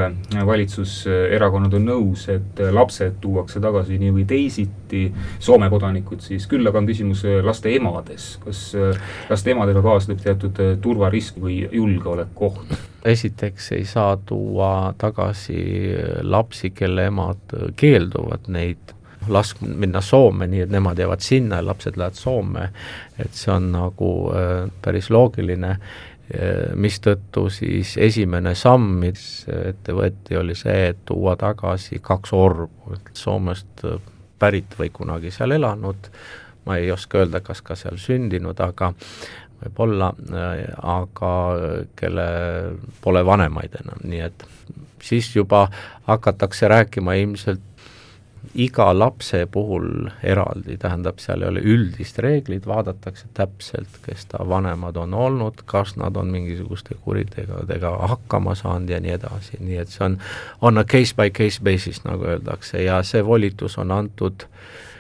valitsuserakonnad 0.47 1.77
on 1.79 1.87
nõus, 1.89 2.27
et 2.33 2.61
äh, 2.63 2.73
lapsed 2.75 3.19
tuuakse 3.23 3.61
tagasi 3.63 3.99
nii 4.01 4.13
või 4.19 4.27
teisiti, 4.29 5.07
Soome 5.43 5.71
kodanikud 5.73 6.23
siis, 6.25 6.47
küll 6.51 6.67
aga 6.69 6.83
on 6.83 6.89
küsimus 6.91 7.25
äh, 7.27 7.39
laste 7.45 7.73
emades. 7.77 8.35
kas 8.45 8.61
laste 9.31 9.55
emadega 9.55 9.83
kaasneb 9.85 10.21
teatud 10.23 10.61
turvarisk 10.83 11.41
või 11.43 11.63
julgeolekuoht? 11.65 12.77
esiteks 13.07 13.71
ei 13.77 13.85
saa 13.87 14.17
tuua 14.17 14.93
tagasi 14.99 15.61
lapsi, 16.27 16.73
kelle 16.75 17.07
emad 17.07 17.55
keelduvad 17.79 18.51
neid 18.51 18.97
lask 19.29 19.61
minna 19.61 20.01
Soome, 20.01 20.47
nii 20.51 20.65
et 20.67 20.73
nemad 20.73 20.99
jäävad 20.99 21.23
sinna 21.25 21.61
ja 21.61 21.67
lapsed 21.67 21.97
lähevad 21.97 22.19
Soome, 22.19 22.69
et 23.19 23.35
see 23.35 23.53
on 23.55 23.71
nagu 23.75 24.11
äh, 24.31 24.69
päris 24.83 25.11
loogiline 25.11 25.77
mistõttu 26.75 27.47
siis 27.55 27.95
esimene 28.03 28.55
samm, 28.59 28.97
mis 29.05 29.47
ette 29.47 29.95
võeti, 29.95 30.35
oli 30.39 30.57
see, 30.59 30.89
et 30.91 31.05
tuua 31.07 31.37
tagasi 31.39 32.01
kaks 32.03 32.33
orbu, 32.35 32.97
Soomest 33.15 33.85
pärit 34.39 34.75
või 34.79 34.91
kunagi 34.93 35.31
seal 35.31 35.55
elanud, 35.57 36.11
ma 36.67 36.79
ei 36.81 36.91
oska 36.91 37.23
öelda, 37.23 37.41
kas 37.47 37.63
ka 37.63 37.77
seal 37.79 37.99
sündinud, 38.03 38.59
aga 38.61 38.91
võib-olla, 39.63 40.11
aga 40.83 41.33
kelle 41.97 42.27
pole 43.05 43.23
vanemaid 43.27 43.79
enam, 43.81 44.03
nii 44.05 44.25
et 44.27 44.47
siis 45.03 45.31
juba 45.37 45.69
hakatakse 46.11 46.69
rääkima 46.69 47.15
ilmselt 47.23 47.63
iga 48.55 48.99
lapse 48.99 49.47
puhul 49.53 50.09
eraldi, 50.23 50.77
tähendab, 50.81 51.19
seal 51.23 51.43
ei 51.43 51.49
ole 51.49 51.63
üldist 51.65 52.19
reeglit, 52.23 52.67
vaadatakse 52.67 53.29
täpselt, 53.35 54.01
kes 54.07 54.27
ta 54.33 54.45
vanemad 54.49 54.97
on 54.97 55.15
olnud, 55.15 55.63
kas 55.67 55.97
nad 55.97 56.17
on 56.17 56.31
mingisuguste 56.33 56.97
kuritegudega 57.05 57.93
hakkama 58.13 58.55
saanud 58.55 58.91
ja 58.91 59.01
nii 59.01 59.15
edasi, 59.19 59.61
nii 59.61 59.81
et 59.83 59.93
see 59.93 60.05
on 60.09 60.19
on 60.61 60.79
a 60.79 60.85
case 60.85 61.17
by 61.17 61.31
case 61.31 61.63
basis, 61.63 62.05
nagu 62.05 62.25
öeldakse, 62.25 62.83
ja 62.83 63.03
see 63.03 63.25
volitus 63.27 63.79
on 63.79 63.93
antud 63.93 64.47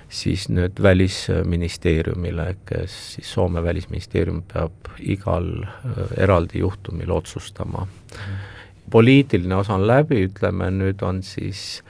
siis 0.08 0.48
nüüd 0.48 0.82
Välisministeeriumile, 0.82 2.56
kes 2.66 2.96
siis 3.14 3.32
Soome 3.32 3.62
Välisministeerium 3.62 4.42
peab 4.52 4.92
igal 5.00 5.48
äh, 5.64 6.02
eraldi 6.22 6.62
juhtumil 6.62 7.10
otsustama. 7.10 7.86
Mm.. 7.86 8.44
poliitiline 8.90 9.56
osa 9.56 9.74
on 9.74 9.86
läbi, 9.86 10.22
ütleme 10.28 10.70
nüüd 10.70 11.02
on 11.02 11.22
siis 11.22 11.82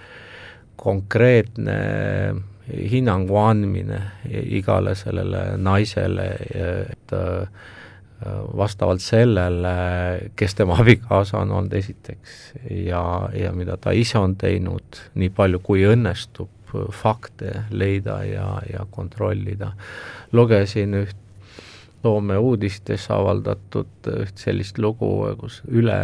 konkreetne 0.86 1.78
hinnangu 2.66 3.38
andmine 3.38 4.00
igale 4.30 4.94
sellele 4.98 5.42
naisele, 5.58 6.26
et 6.54 7.14
äh, 7.14 7.64
vastavalt 8.56 9.04
sellele, 9.04 9.74
kes 10.36 10.56
tema 10.58 10.78
abikaasa 10.82 11.42
on 11.42 11.52
olnud 11.52 11.76
esiteks 11.76 12.38
ja, 12.86 13.02
ja 13.34 13.52
mida 13.52 13.76
ta 13.76 13.94
ise 13.94 14.18
on 14.18 14.36
teinud, 14.40 15.02
nii 15.14 15.30
palju 15.36 15.60
kui 15.66 15.84
õnnestub 15.86 16.74
fakte 16.96 17.52
leida 17.70 18.18
ja, 18.26 18.48
ja 18.68 18.86
kontrollida. 18.90 19.72
lugesin 20.32 21.02
üht 21.04 21.22
Soome 22.06 22.36
uudistes 22.38 23.08
avaldatud 23.10 24.06
üht 24.12 24.38
sellist 24.38 24.76
lugu, 24.78 25.08
kus 25.40 25.56
üle 25.66 25.96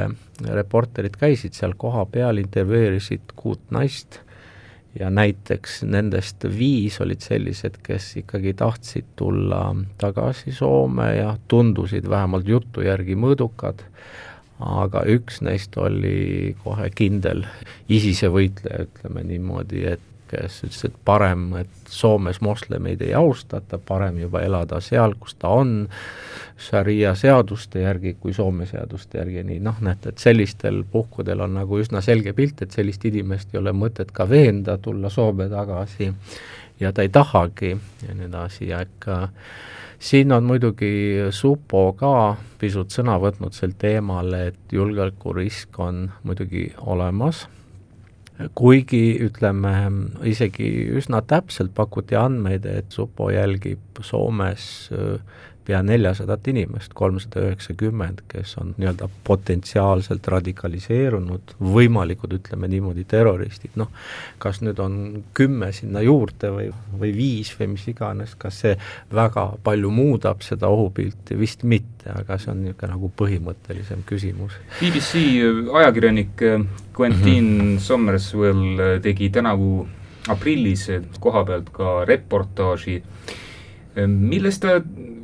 reporterid 0.42 1.14
käisid 1.20 1.54
seal 1.54 1.76
kohapeal, 1.78 2.40
intervjueerisid 2.42 3.36
kuut 3.38 3.62
naist 3.70 4.18
ja 4.98 5.10
näiteks 5.10 5.82
nendest 5.88 6.44
viis 6.58 7.00
olid 7.00 7.24
sellised, 7.24 7.78
kes 7.82 8.10
ikkagi 8.22 8.54
tahtsid 8.54 9.14
tulla 9.16 9.64
tagasi 9.98 10.52
Soome 10.52 11.08
ja 11.16 11.36
tundusid 11.48 12.08
vähemalt 12.10 12.48
jutu 12.48 12.84
järgi 12.84 13.16
mõõdukad, 13.16 13.84
aga 14.62 15.04
üks 15.10 15.40
neist 15.42 15.76
oli 15.80 16.54
kohe 16.64 16.90
kindel 16.94 17.46
isisevõitleja, 17.88 18.86
ütleme 18.88 19.24
niimoodi, 19.26 19.86
et 19.96 20.11
kes 20.32 20.62
ütles, 20.64 20.84
et 20.88 20.94
parem, 21.04 21.50
et 21.60 21.92
Soomes 21.92 22.40
moslemeid 22.40 23.02
ei 23.04 23.12
austata, 23.14 23.78
parem 23.78 24.18
juba 24.22 24.40
elada 24.46 24.80
seal, 24.80 25.14
kus 25.20 25.36
ta 25.36 25.52
on, 25.60 25.74
šaria 26.62 27.12
seaduste 27.18 27.82
järgi 27.82 28.14
kui 28.20 28.32
Soome 28.36 28.66
seaduste 28.70 29.20
järgi, 29.20 29.44
nii. 29.48 29.60
Noh, 29.64 29.80
näete, 29.84 30.12
et 30.12 30.22
sellistel 30.22 30.82
puhkudel 30.92 31.44
on 31.44 31.56
nagu 31.58 31.80
üsna 31.82 32.00
selge 32.04 32.32
pilt, 32.36 32.64
et 32.64 32.74
sellist 32.74 33.04
inimest 33.08 33.52
ei 33.52 33.60
ole 33.60 33.74
mõtet 33.76 34.12
ka 34.14 34.28
veenda 34.30 34.78
tulla 34.80 35.10
Soome 35.12 35.48
tagasi 35.52 36.12
ja 36.80 36.92
ta 36.92 37.04
ei 37.04 37.12
tahagi 37.12 37.74
ja 38.06 38.16
nii 38.16 38.28
edasi. 38.30 38.68
Ja 38.72 38.82
ikka 38.86 39.28
siin 39.98 40.32
on 40.32 40.44
muidugi 40.48 40.92
Supo 41.30 41.90
ka 41.98 42.36
pisut 42.58 42.94
sõna 42.94 43.18
võtnud 43.22 43.54
sel 43.56 43.74
teemal, 43.78 44.32
et 44.48 44.72
julgeolekurisk 44.72 45.78
on 45.82 46.06
muidugi 46.22 46.70
olemas 46.80 47.46
kuigi 48.58 49.18
ütleme, 49.26 49.74
isegi 50.28 50.68
üsna 50.98 51.22
täpselt 51.26 51.74
pakuti 51.76 52.16
andmeid, 52.18 52.66
et 52.66 52.94
supo 52.94 53.30
jälgib 53.32 54.02
Soomes 54.02 54.66
äh, 54.92 55.20
pea 55.64 55.82
neljasadat 55.82 56.48
inimest, 56.52 56.94
kolmsada 56.98 57.44
üheksakümmend, 57.46 58.24
kes 58.30 58.56
on 58.60 58.74
nii-öelda 58.76 59.08
potentsiaalselt 59.26 60.26
radikaliseerunud, 60.34 61.54
võimalikud, 61.62 62.34
ütleme 62.38 62.70
niimoodi, 62.72 63.04
terroristid, 63.08 63.76
noh, 63.80 63.92
kas 64.42 64.62
nüüd 64.64 64.80
on 64.82 64.96
kümme 65.36 65.70
sinna 65.76 66.02
juurde 66.04 66.50
või, 66.54 66.68
või 66.98 67.12
viis 67.16 67.52
või 67.58 67.72
mis 67.76 67.86
iganes, 67.92 68.34
kas 68.38 68.62
see 68.64 68.74
väga 69.14 69.46
palju 69.64 69.90
muudab 69.94 70.42
seda 70.46 70.70
ohupilti, 70.72 71.38
vist 71.38 71.62
mitte, 71.62 72.10
aga 72.12 72.38
see 72.38 72.52
on 72.52 72.62
niisugune 72.66 72.92
nagu 72.92 73.10
põhimõttelisem 73.18 74.02
küsimus. 74.08 74.58
BBC 74.80 75.22
ajakirjanik 75.78 76.46
Quentin 76.92 77.44
mm 77.44 77.60
-hmm. 77.60 77.78
Sommerswell 77.80 79.00
tegi 79.02 79.30
tänavu 79.30 79.86
aprillis 80.28 80.86
koha 81.20 81.44
pealt 81.44 81.70
ka 81.74 82.04
reportaaži, 82.08 83.02
milles 83.96 84.58
ta 84.60 84.78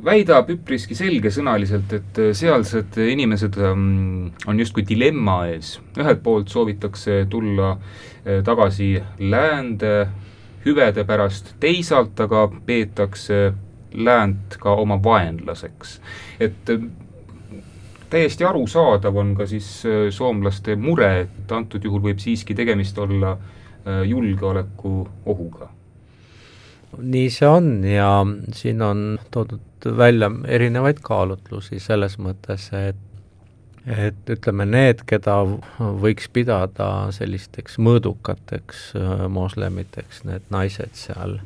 väidab 0.05 0.49
üpriski 0.53 0.95
selgesõnaliselt, 0.97 1.93
et 1.97 2.19
äh, 2.21 2.31
sealsed 2.37 2.97
inimesed 3.01 3.57
ähm, 3.63 4.29
on 4.47 4.59
justkui 4.61 4.85
dilemma 4.87 5.41
ees. 5.49 5.77
ühelt 5.97 6.21
poolt 6.23 6.49
soovitakse 6.53 7.25
tulla 7.29 7.71
äh, 7.73 8.43
tagasi 8.45 8.95
läände 9.19 10.07
hüvede 10.65 11.03
pärast, 11.07 11.55
teisalt 11.59 12.19
aga 12.19 12.47
peetakse 12.65 13.53
läänt 13.93 14.59
ka 14.61 14.75
oma 14.77 14.99
vaenlaseks. 15.03 15.99
et 16.39 16.69
äh, 16.69 16.85
täiesti 18.09 18.45
arusaadav 18.45 19.17
on 19.17 19.35
ka 19.35 19.45
siis 19.45 19.83
soomlaste 20.09 20.75
mure, 20.75 21.11
et 21.25 21.51
antud 21.51 21.83
juhul 21.83 22.01
võib 22.01 22.21
siiski 22.21 22.55
tegemist 22.57 22.97
olla 22.97 23.37
julgeolekuohuga 24.05 25.69
nii 26.97 27.29
see 27.29 27.47
on 27.47 27.83
ja 27.83 28.25
siin 28.53 28.81
on 28.81 29.19
toodud 29.31 29.87
välja 29.97 30.31
erinevaid 30.47 30.99
kaalutlusi 31.03 31.79
selles 31.79 32.17
mõttes, 32.19 32.71
et 32.73 33.05
et 33.89 34.29
ütleme, 34.29 34.65
need, 34.69 35.01
keda 35.07 35.39
võiks 35.79 36.27
pidada 36.33 37.09
sellisteks 37.15 37.79
mõõdukateks 37.81 38.81
äh, 38.99 39.23
moslemiteks, 39.31 40.23
need 40.29 40.45
naised 40.53 40.93
seal, 40.99 41.39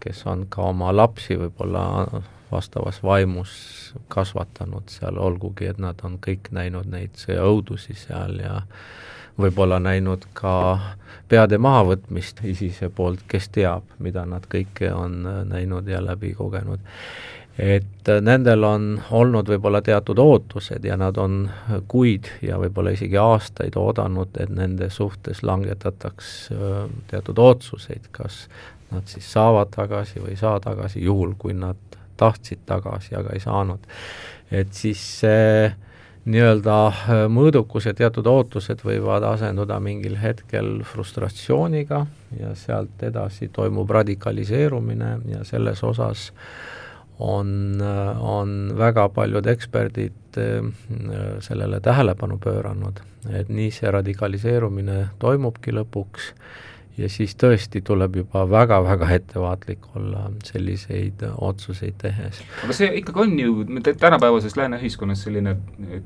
kes 0.00 0.22
on 0.30 0.46
ka 0.48 0.70
oma 0.70 0.92
lapsi 0.94 1.36
võib-olla 1.36 2.22
vastavas 2.52 3.02
vaimus 3.02 3.52
kasvatanud 4.12 4.88
seal, 4.92 5.18
olgugi 5.18 5.68
et 5.70 5.80
nad 5.82 6.00
on 6.06 6.18
kõik 6.22 6.52
näinud 6.54 6.88
neid 6.92 7.16
sõjaõudusi 7.20 7.96
seal 7.98 8.38
ja 8.42 8.60
võib-olla 9.40 9.78
näinud 9.80 10.26
ka 10.36 10.54
peade 11.28 11.58
mahavõtmist 11.58 12.42
ISISe 12.44 12.90
poolt, 12.92 13.22
kes 13.28 13.48
teab, 13.48 13.86
mida 13.98 14.26
nad 14.28 14.44
kõike 14.50 14.92
on 14.92 15.22
näinud 15.48 15.88
ja 15.88 16.02
läbi 16.04 16.34
kogenud 16.36 16.80
et 17.58 18.08
äh, 18.08 18.20
nendel 18.24 18.64
on 18.64 18.86
olnud 19.10 19.48
võib-olla 19.52 19.82
teatud 19.84 20.18
ootused 20.18 20.84
ja 20.84 20.96
nad 20.96 21.18
on 21.20 21.44
kuid 21.88 22.30
ja 22.42 22.56
võib-olla 22.60 22.94
isegi 22.96 23.18
aastaid 23.20 23.76
oodanud, 23.76 24.32
et 24.40 24.52
nende 24.52 24.88
suhtes 24.90 25.42
langetataks 25.44 26.32
äh, 26.54 26.78
teatud 27.12 27.38
otsuseid, 27.38 28.08
kas 28.12 28.46
nad 28.92 29.08
siis 29.08 29.28
saavad 29.32 29.72
tagasi 29.72 30.20
või 30.20 30.34
ei 30.34 30.40
saa 30.40 30.58
tagasi, 30.60 31.04
juhul 31.04 31.36
kui 31.38 31.54
nad 31.56 31.80
tahtsid 32.20 32.64
tagasi, 32.68 33.16
aga 33.18 33.32
ei 33.36 33.40
saanud. 33.40 33.88
et 34.50 34.72
siis 34.76 35.00
see 35.20 35.72
nii-öelda 36.24 36.76
äh, 36.86 37.24
mõõdukus 37.32 37.88
ja 37.88 37.94
teatud 37.98 38.26
ootused 38.30 38.84
võivad 38.86 39.24
asenduda 39.26 39.80
mingil 39.82 40.18
hetkel 40.22 40.82
frustratsiooniga 40.86 42.04
ja 42.38 42.52
sealt 42.58 43.02
edasi 43.02 43.48
toimub 43.52 43.90
radikaliseerumine 43.90 45.16
ja 45.32 45.42
selles 45.48 45.82
osas 45.82 46.30
äh, 46.30 46.82
on, 47.22 47.82
on 48.20 48.72
väga 48.78 49.08
paljud 49.08 49.46
eksperdid 49.46 50.38
äh, 50.38 50.66
sellele 51.44 51.80
tähelepanu 51.80 52.38
pööranud, 52.42 53.02
et 53.30 53.50
nii 53.52 53.70
see 53.74 53.90
radikaliseerumine 53.94 54.98
toimubki 55.22 55.74
lõpuks 55.76 56.32
ja 56.98 57.08
siis 57.08 57.34
tõesti 57.40 57.82
tuleb 57.84 58.16
juba 58.20 58.44
väga-väga 58.50 59.08
ettevaatlik 59.16 59.86
olla 59.96 60.26
selliseid 60.44 61.24
otsuseid 61.32 61.96
tehes. 62.02 62.42
aga 62.64 62.76
see 62.76 62.90
ikkagi 63.00 63.24
on 63.24 63.38
ju 63.38 63.64
tänapäevases 63.92 64.56
lääne 64.56 64.80
ühiskonnas 64.80 65.24
selline 65.24 65.56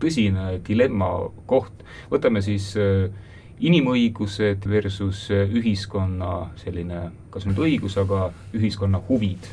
tõsine 0.03 0.61
dilemma 0.68 1.11
koht, 1.46 1.85
võtame 2.12 2.42
siis 2.44 2.72
äh, 2.79 3.11
inimõigused 3.59 4.66
versus 4.70 5.27
äh, 5.35 5.46
ühiskonna 5.51 6.51
selline, 6.62 7.11
kas 7.35 7.49
nüüd 7.49 7.62
õigus, 7.66 7.99
aga 8.01 8.31
ühiskonna 8.55 9.03
huvid 9.09 9.51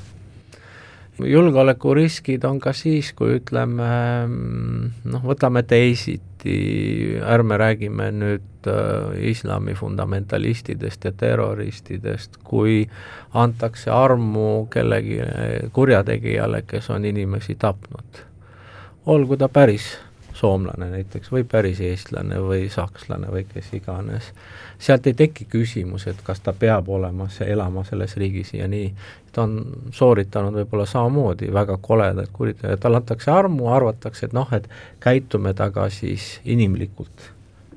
julgeolekuriskid 1.19 2.45
on 2.49 2.59
ka 2.59 2.73
siis, 2.73 3.11
kui 3.13 3.37
ütleme 3.37 3.89
noh, 4.25 5.21
võtame 5.21 5.61
teisiti, 6.43 7.19
ärme 7.23 7.57
räägime 7.57 8.11
nüüd 8.11 8.67
äh, 8.67 9.29
islami 9.29 9.73
fundamentalistidest 9.73 11.03
ja 11.05 11.11
terroristidest, 11.11 12.37
kui 12.43 12.89
antakse 13.33 13.91
armu 13.91 14.67
kellegi 14.69 15.19
kurjategijale, 15.73 16.63
kes 16.67 16.89
on 16.89 17.05
inimesi 17.05 17.55
tapnud. 17.55 18.25
olgu 19.05 19.37
ta 19.37 19.49
päris 19.49 19.97
soomlane 20.33 20.89
näiteks 20.89 21.31
või 21.31 21.43
päris 21.43 21.81
eestlane 21.81 22.35
või 22.39 22.69
sakslane 22.69 23.27
või 23.27 23.45
kes 23.53 23.73
iganes, 23.73 24.31
sealt 24.79 25.07
ei 25.07 25.13
teki 25.13 25.45
küsimus, 25.45 26.07
et 26.07 26.21
kas 26.23 26.39
ta 26.39 26.53
peab 26.53 26.89
olema 26.89 27.27
elama 27.45 27.83
selles 27.83 28.15
riigis 28.17 28.53
ja 28.53 28.67
nii, 28.67 28.93
ta 29.33 29.43
on 29.47 29.59
sooritanud 29.91 30.55
võib-olla 30.61 30.85
samamoodi 30.89 31.49
väga 31.53 31.77
koledaid 31.81 32.31
kuritegusid, 32.33 32.79
talle 32.81 33.01
antakse 33.01 33.31
armu, 33.33 33.69
arvatakse, 33.73 34.27
et 34.27 34.35
noh, 34.37 34.49
et 34.53 34.69
käitume 35.03 35.53
taga 35.57 35.87
siis 35.93 36.37
inimlikult, 36.45 37.29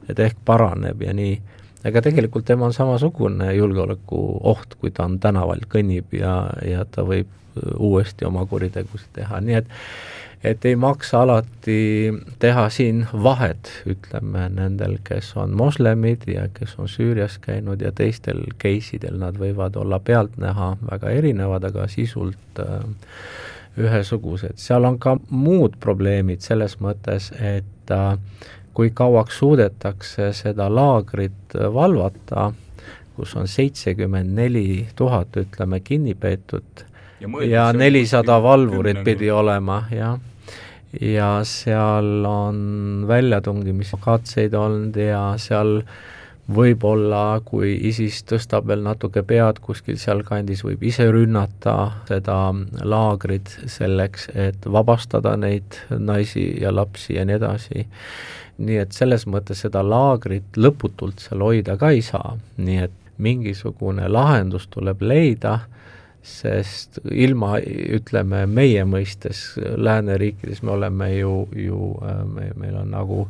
et 0.09 0.19
ehk 0.21 0.43
paraneb 0.45 1.03
ja 1.03 1.15
nii, 1.17 1.39
ega 1.87 2.03
tegelikult 2.05 2.47
tema 2.49 2.69
on 2.69 2.77
samasugune 2.77 3.53
julgeolekuoht, 3.57 4.77
kui 4.81 4.93
ta 4.93 5.09
on 5.09 5.19
tänaval, 5.23 5.65
kõnnib 5.73 6.13
ja, 6.19 6.39
ja 6.67 6.85
ta 6.85 7.07
võib 7.07 7.33
uuesti 7.79 8.27
oma 8.29 8.45
kuritegusid 8.47 9.15
teha, 9.17 9.41
nii 9.41 9.61
et 9.63 9.73
et 10.47 10.65
ei 10.65 10.77
maksa 10.77 11.23
alati 11.25 12.13
teha 12.39 12.67
siin 12.71 13.05
vahet, 13.13 13.71
ütleme, 13.89 14.47
nendel, 14.55 14.99
kes 15.05 15.33
on 15.41 15.55
moslemid 15.57 16.27
ja 16.31 16.47
kes 16.55 16.77
on 16.79 16.91
Süürias 16.91 17.39
käinud 17.43 17.83
ja 17.83 17.93
teistel 17.93 18.45
case-idel, 18.63 19.19
nad 19.21 19.39
võivad 19.41 19.77
olla 19.81 19.99
pealtnäha 19.99 20.71
väga 20.91 21.13
erinevad, 21.19 21.67
aga 21.71 21.89
sisult 21.91 22.63
äh, 22.63 22.85
ühesugused. 23.77 24.57
seal 24.61 24.85
on 24.89 24.99
ka 24.99 25.17
muud 25.31 25.81
probleemid 25.81 26.45
selles 26.45 26.79
mõttes, 26.81 27.33
et 27.41 27.93
äh, 27.95 28.15
kui 28.77 28.91
kauaks 28.95 29.39
suudetakse 29.41 30.33
seda 30.37 30.69
laagrit 30.73 31.57
valvata, 31.75 32.53
kus 33.17 33.33
on 33.37 33.49
seitsekümmend 33.49 34.37
neli 34.37 34.87
tuhat, 34.97 35.37
ütleme, 35.41 35.81
kinni 35.81 36.15
peetud 36.15 36.85
ja 37.49 37.73
nelisada 37.73 38.43
valvurit 38.43 39.05
pidi 39.05 39.31
olema, 39.31 39.85
jah. 39.91 40.19
Ja 41.01 41.41
seal 41.45 42.25
on 42.25 43.05
väljatungimiskatseid 43.09 44.55
olnud 44.55 44.97
ja 44.97 45.23
seal 45.41 45.81
võib-olla, 46.47 47.41
kui 47.45 47.73
ISIS 47.89 48.21
tõstab 48.29 48.69
veel 48.71 48.85
natuke 48.85 49.25
pead 49.27 49.59
kuskil 49.65 49.99
sealkandis, 49.99 50.63
võib 50.65 50.85
ise 50.87 51.09
rünnata 51.11 51.75
seda 52.07 52.39
laagrit 52.87 53.51
selleks, 53.67 54.29
et 54.35 54.69
vabastada 54.71 55.35
neid 55.37 55.81
naisi 55.91 56.53
ja 56.63 56.71
lapsi 56.75 57.19
ja 57.19 57.27
nii 57.27 57.39
edasi. 57.41 57.87
nii 58.59 58.77
et 58.81 58.93
selles 58.97 59.27
mõttes 59.29 59.59
seda 59.67 59.83
laagrit 59.85 60.57
lõputult 60.57 61.21
seal 61.21 61.43
hoida 61.45 61.77
ka 61.77 61.91
ei 61.93 62.01
saa, 62.03 62.39
nii 62.57 62.79
et 62.87 62.95
mingisugune 63.19 64.09
lahendus 64.09 64.69
tuleb 64.73 65.03
leida 65.03 65.59
sest 66.27 66.99
ilma, 67.13 67.57
ütleme, 67.97 68.45
meie 68.51 68.83
mõistes 68.89 69.55
lääneriikides 69.57 70.63
me 70.67 70.75
oleme 70.75 71.13
ju, 71.15 71.37
ju 71.57 71.93
äh, 72.03 72.25
me, 72.27 72.51
meil 72.59 72.77
on 72.83 72.93
nagu 72.95 73.23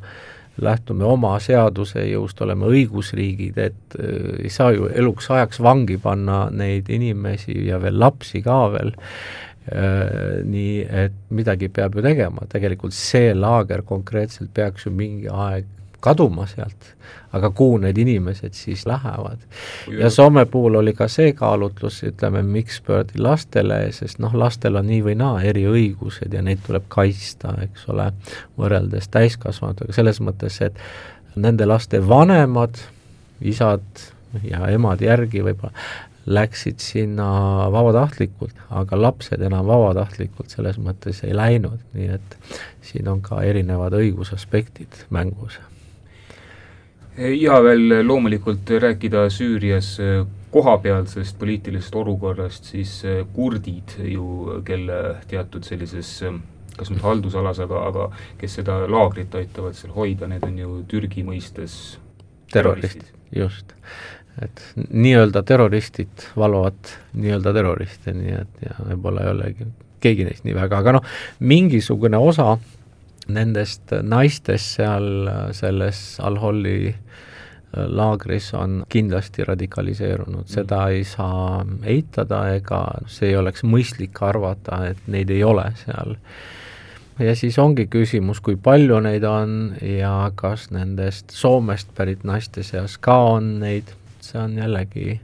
lähtume 0.63 1.05
oma 1.05 1.35
seaduse 1.43 2.07
jõust, 2.09 2.41
oleme 2.45 2.69
õigusriigid, 2.73 3.59
et 3.61 3.99
äh, 4.01 4.31
ei 4.47 4.53
saa 4.53 4.73
ju 4.77 4.89
eluks 4.89 5.31
ajaks 5.31 5.61
vangi 5.65 5.99
panna 6.03 6.47
neid 6.51 6.89
inimesi 6.93 7.59
ja 7.69 7.81
veel 7.83 8.01
lapsi 8.01 8.43
ka 8.45 8.61
veel 8.75 8.95
äh,, 8.97 10.43
nii 10.47 10.83
et 11.05 11.17
midagi 11.37 11.69
peab 11.69 11.99
ju 11.99 12.05
tegema, 12.07 12.49
tegelikult 12.49 12.97
see 12.97 13.35
laager 13.37 13.85
konkreetselt 13.87 14.55
peaks 14.57 14.89
ju 14.89 14.95
mingi 14.97 15.29
aeg 15.33 15.76
kaduma 16.07 16.47
sealt, 16.51 16.93
aga 17.35 17.51
kuhu 17.51 17.81
need 17.83 17.99
inimesed 17.99 18.55
siis 18.55 18.87
lähevad. 18.87 19.43
ja 19.99 20.11
Soome 20.11 20.47
puhul 20.47 20.79
oli 20.81 20.95
ka 20.95 21.09
see 21.11 21.33
kaalutlus, 21.37 22.03
ütleme, 22.07 22.43
miks 22.43 22.81
pöördi 22.87 23.19
lastele, 23.23 23.81
sest 23.93 24.23
noh, 24.23 24.35
lastel 24.35 24.79
on 24.79 24.87
nii 24.91 25.03
või 25.11 25.17
naa 25.19 25.43
eriõigused 25.51 26.35
ja 26.35 26.43
neid 26.47 26.63
tuleb 26.67 26.87
kaitsta, 26.89 27.57
eks 27.67 27.89
ole, 27.93 28.11
võrreldes 28.59 29.11
täiskasvanutega, 29.15 29.97
selles 29.97 30.23
mõttes, 30.23 30.61
et 30.63 30.79
nende 31.37 31.67
laste 31.67 32.01
vanemad, 32.09 32.79
isad 33.41 34.07
ja 34.47 34.67
emad 34.73 35.03
järgi 35.05 35.43
võib-olla, 35.45 35.75
läksid 36.27 36.83
sinna 36.83 37.27
vabatahtlikult, 37.71 38.57
aga 38.75 38.99
lapsed 38.99 39.43
enam 39.47 39.67
vabatahtlikult 39.69 40.51
selles 40.51 40.79
mõttes 40.83 41.23
ei 41.27 41.37
läinud, 41.37 41.79
nii 41.95 42.11
et 42.17 42.37
siin 42.83 43.07
on 43.11 43.23
ka 43.23 43.45
erinevad 43.47 43.95
õigusaspektid 43.95 45.07
mängus 45.15 45.61
ja 47.17 47.61
veel 47.65 48.03
loomulikult 48.07 48.71
rääkida 48.81 49.29
Süürias 49.31 49.97
äh, 50.01 50.27
kohapealsest 50.51 51.39
poliitilisest 51.39 51.95
olukorrast, 51.95 52.65
siis 52.65 52.99
äh, 53.05 53.23
kurdid 53.33 53.97
ju, 54.05 54.61
kelle 54.65 55.17
teatud 55.29 55.65
sellises 55.65 56.11
äh, 56.23 56.37
kas 56.77 56.91
nüüd 56.93 57.05
haldusalas, 57.05 57.61
aga, 57.65 57.87
aga 57.91 58.11
kes 58.41 58.59
seda 58.61 58.83
laagrit 58.91 59.35
aitavad 59.39 59.77
seal 59.79 59.95
hoida, 59.97 60.29
need 60.31 60.45
on 60.47 60.59
ju 60.61 60.75
Türgi 60.91 61.25
mõistes 61.27 61.97
terroristid, 62.53 63.09
just. 63.35 63.73
et 64.43 64.63
nii-öelda 64.77 65.43
terroristid 65.49 66.29
valvavad 66.37 66.93
nii-öelda 67.17 67.55
terroriste, 67.57 68.13
nii 68.17 68.39
et 68.43 68.65
ja 68.67 68.77
võib-olla 68.91 69.25
ei 69.25 69.33
olegi 69.33 69.69
keegi 70.05 70.27
neist 70.29 70.45
nii 70.45 70.57
väga, 70.57 70.83
aga 70.83 70.99
noh, 70.99 71.07
mingisugune 71.41 72.21
osa 72.21 72.59
nendest 73.33 73.93
naistest 74.03 74.77
seal 74.79 75.31
selles 75.57 76.03
Al-Holi 76.23 76.95
laagris 77.77 78.55
on 78.55 78.85
kindlasti 78.89 79.45
radikaliseerunud, 79.45 80.47
seda 80.49 80.87
ei 80.89 81.05
saa 81.05 81.65
eitada 81.85 82.47
ega 82.55 82.83
see 83.11 83.33
ei 83.33 83.37
oleks 83.37 83.65
mõistlik 83.67 84.23
arvata, 84.25 84.85
et 84.93 85.03
neid 85.13 85.31
ei 85.31 85.43
ole 85.45 85.67
seal. 85.83 86.17
ja 87.19 87.37
siis 87.37 87.59
ongi 87.59 87.87
küsimus, 87.91 88.41
kui 88.41 88.57
palju 88.57 89.01
neid 89.05 89.25
on 89.25 89.75
ja 89.83 90.31
kas 90.35 90.71
nendest 90.71 91.31
Soomest 91.35 91.93
pärit 91.95 92.25
naiste 92.25 92.63
seas 92.63 92.99
ka 92.99 93.19
on 93.37 93.59
neid, 93.61 93.93
see 94.21 94.41
on 94.41 94.57
jällegi 94.57 95.21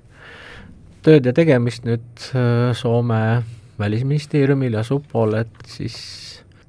tööd 1.03 1.27
ja 1.27 1.33
tegemist 1.33 1.87
nüüd 1.89 2.29
äh, 2.37 2.73
Soome 2.77 3.43
välisministeeriumil 3.79 4.77
ja 4.79 4.85
supol, 4.87 5.35
et 5.41 5.67
siis 5.67 5.97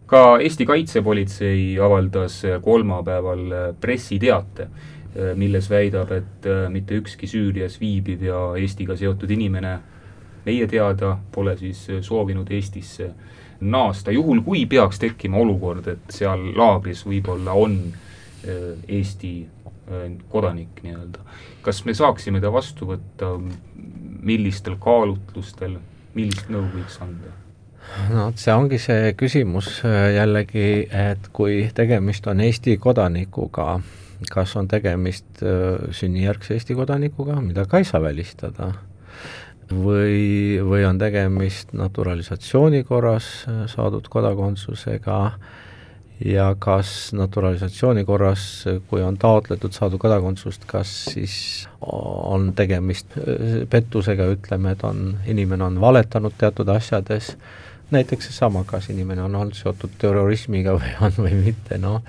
ka 0.07 0.37
Eesti 0.43 0.65
Kaitsepolitsei 0.65 1.79
avaldas 1.79 2.41
kolmapäeval 2.61 3.75
pressiteate 3.81 4.67
Äh, 5.15 5.35
milles 5.37 5.69
väidab, 5.69 6.09
et 6.11 6.45
äh, 6.49 6.69
mitte 6.73 6.95
ükski 6.97 7.27
Süürias 7.29 7.75
viibiv 7.77 8.23
ja 8.25 8.37
Eestiga 8.57 8.95
seotud 8.97 9.29
inimene 9.29 9.75
meie 10.45 10.65
teada 10.67 11.11
pole 11.31 11.53
siis 11.59 11.83
äh, 11.93 11.99
soovinud 12.01 12.49
Eestisse 12.49 13.11
naasta, 13.61 14.09
juhul 14.11 14.41
kui 14.41 14.63
peaks 14.65 14.97
tekkima 15.03 15.37
olukord, 15.37 15.91
et 15.93 16.15
seal 16.17 16.47
laagris 16.57 17.05
võib-olla 17.05 17.53
on 17.53 17.77
Eesti 18.43 19.35
kodanik 20.33 20.81
nii-öelda. 20.83 21.21
kas 21.61 21.85
me 21.85 21.93
saaksime 21.93 22.41
ta 22.41 22.49
vastu 22.51 22.89
võtta, 22.89 23.29
millistel 24.25 24.75
kaalutlustel, 24.81 25.77
millist 26.17 26.49
nõu 26.51 26.65
võiks 26.73 26.97
anda? 27.05 27.42
No 28.11 28.27
vot, 28.27 28.39
see 28.41 28.53
ongi 28.53 28.79
see 28.81 29.11
küsimus 29.19 29.81
jällegi, 30.15 30.87
et 30.89 31.29
kui 31.35 31.67
tegemist 31.75 32.27
on 32.31 32.41
Eesti 32.43 32.77
kodanikuga, 32.81 33.77
kas 34.31 34.55
on 34.59 34.67
tegemist 34.71 35.43
äh, 35.43 35.89
sünnijärgse 35.91 36.57
Eesti 36.57 36.75
kodanikuga, 36.77 37.39
mida 37.41 37.65
ka 37.69 37.81
ei 37.81 37.87
saa 37.87 38.01
välistada, 38.03 38.73
või, 39.71 40.59
või 40.63 40.85
on 40.87 40.99
tegemist 41.01 41.73
naturalisatsiooni 41.77 42.83
korras 42.87 43.29
äh, 43.47 43.65
saadud 43.71 44.07
kodakondsusega 44.11 45.19
ja 46.25 46.55
kas 46.59 47.11
naturalisatsiooni 47.17 48.05
korras, 48.05 48.45
kui 48.89 49.01
on 49.03 49.17
taotletud 49.19 49.73
saadud 49.75 49.99
kodakondsust, 49.99 50.67
kas 50.69 50.91
siis 51.15 51.35
on 51.81 52.53
tegemist 52.55 53.17
äh, 53.17 53.63
pettusega, 53.69 54.29
ütleme, 54.37 54.75
et 54.77 54.87
on, 54.87 55.17
inimene 55.27 55.67
on 55.71 55.81
valetanud 55.81 56.37
teatud 56.37 56.69
asjades, 56.73 57.33
näiteks 57.93 58.29
seesama, 58.29 58.63
kas 58.67 58.89
inimene 58.93 59.23
on 59.23 59.35
olnud 59.35 59.57
seotud 59.57 59.95
terrorismiga 60.01 60.75
või 60.77 60.91
on 61.05 61.15
või 61.25 61.37
mitte, 61.39 61.79
noh. 61.81 62.01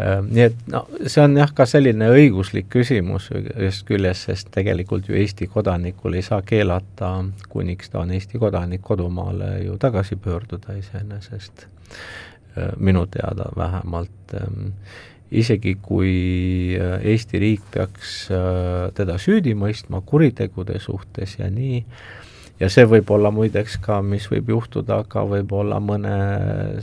Äh, 0.00 0.20
nii 0.24 0.46
et 0.46 0.62
no 0.70 0.84
see 1.04 1.22
on 1.24 1.36
jah, 1.40 1.50
ka 1.56 1.66
selline 1.68 2.08
õiguslik 2.14 2.70
küsimus 2.72 3.28
ühest 3.34 3.84
küljest, 3.88 4.28
sest 4.30 4.52
tegelikult 4.54 5.10
ju 5.10 5.18
Eesti 5.18 5.50
kodanikul 5.50 6.16
ei 6.16 6.24
saa 6.24 6.40
keelata, 6.46 7.12
kuniks 7.52 7.92
ta 7.92 8.04
on 8.04 8.14
Eesti 8.16 8.40
kodanik, 8.40 8.84
kodumaale 8.86 9.56
ju 9.64 9.76
tagasi 9.82 10.16
pöörduda 10.16 10.78
iseenesest, 10.78 11.66
äh, 12.56 12.72
minu 12.78 13.06
teada 13.10 13.50
vähemalt 13.56 14.36
ähm, 14.40 14.72
isegi 15.30 15.76
kui 15.82 16.14
Eesti 16.78 17.38
riik 17.38 17.68
peaks 17.70 18.24
teda 18.96 19.14
süüdi 19.22 19.52
mõistma 19.54 20.00
kuritegude 20.06 20.80
suhtes 20.82 21.36
ja 21.38 21.46
nii, 21.54 21.84
ja 22.60 22.68
see 22.72 22.86
võib 22.88 23.10
olla 23.10 23.32
muideks 23.34 23.78
ka, 23.84 24.00
mis 24.04 24.26
võib 24.30 24.52
juhtuda 24.54 25.02
ka 25.08 25.24
võib-olla 25.28 25.80
mõne 25.80 26.16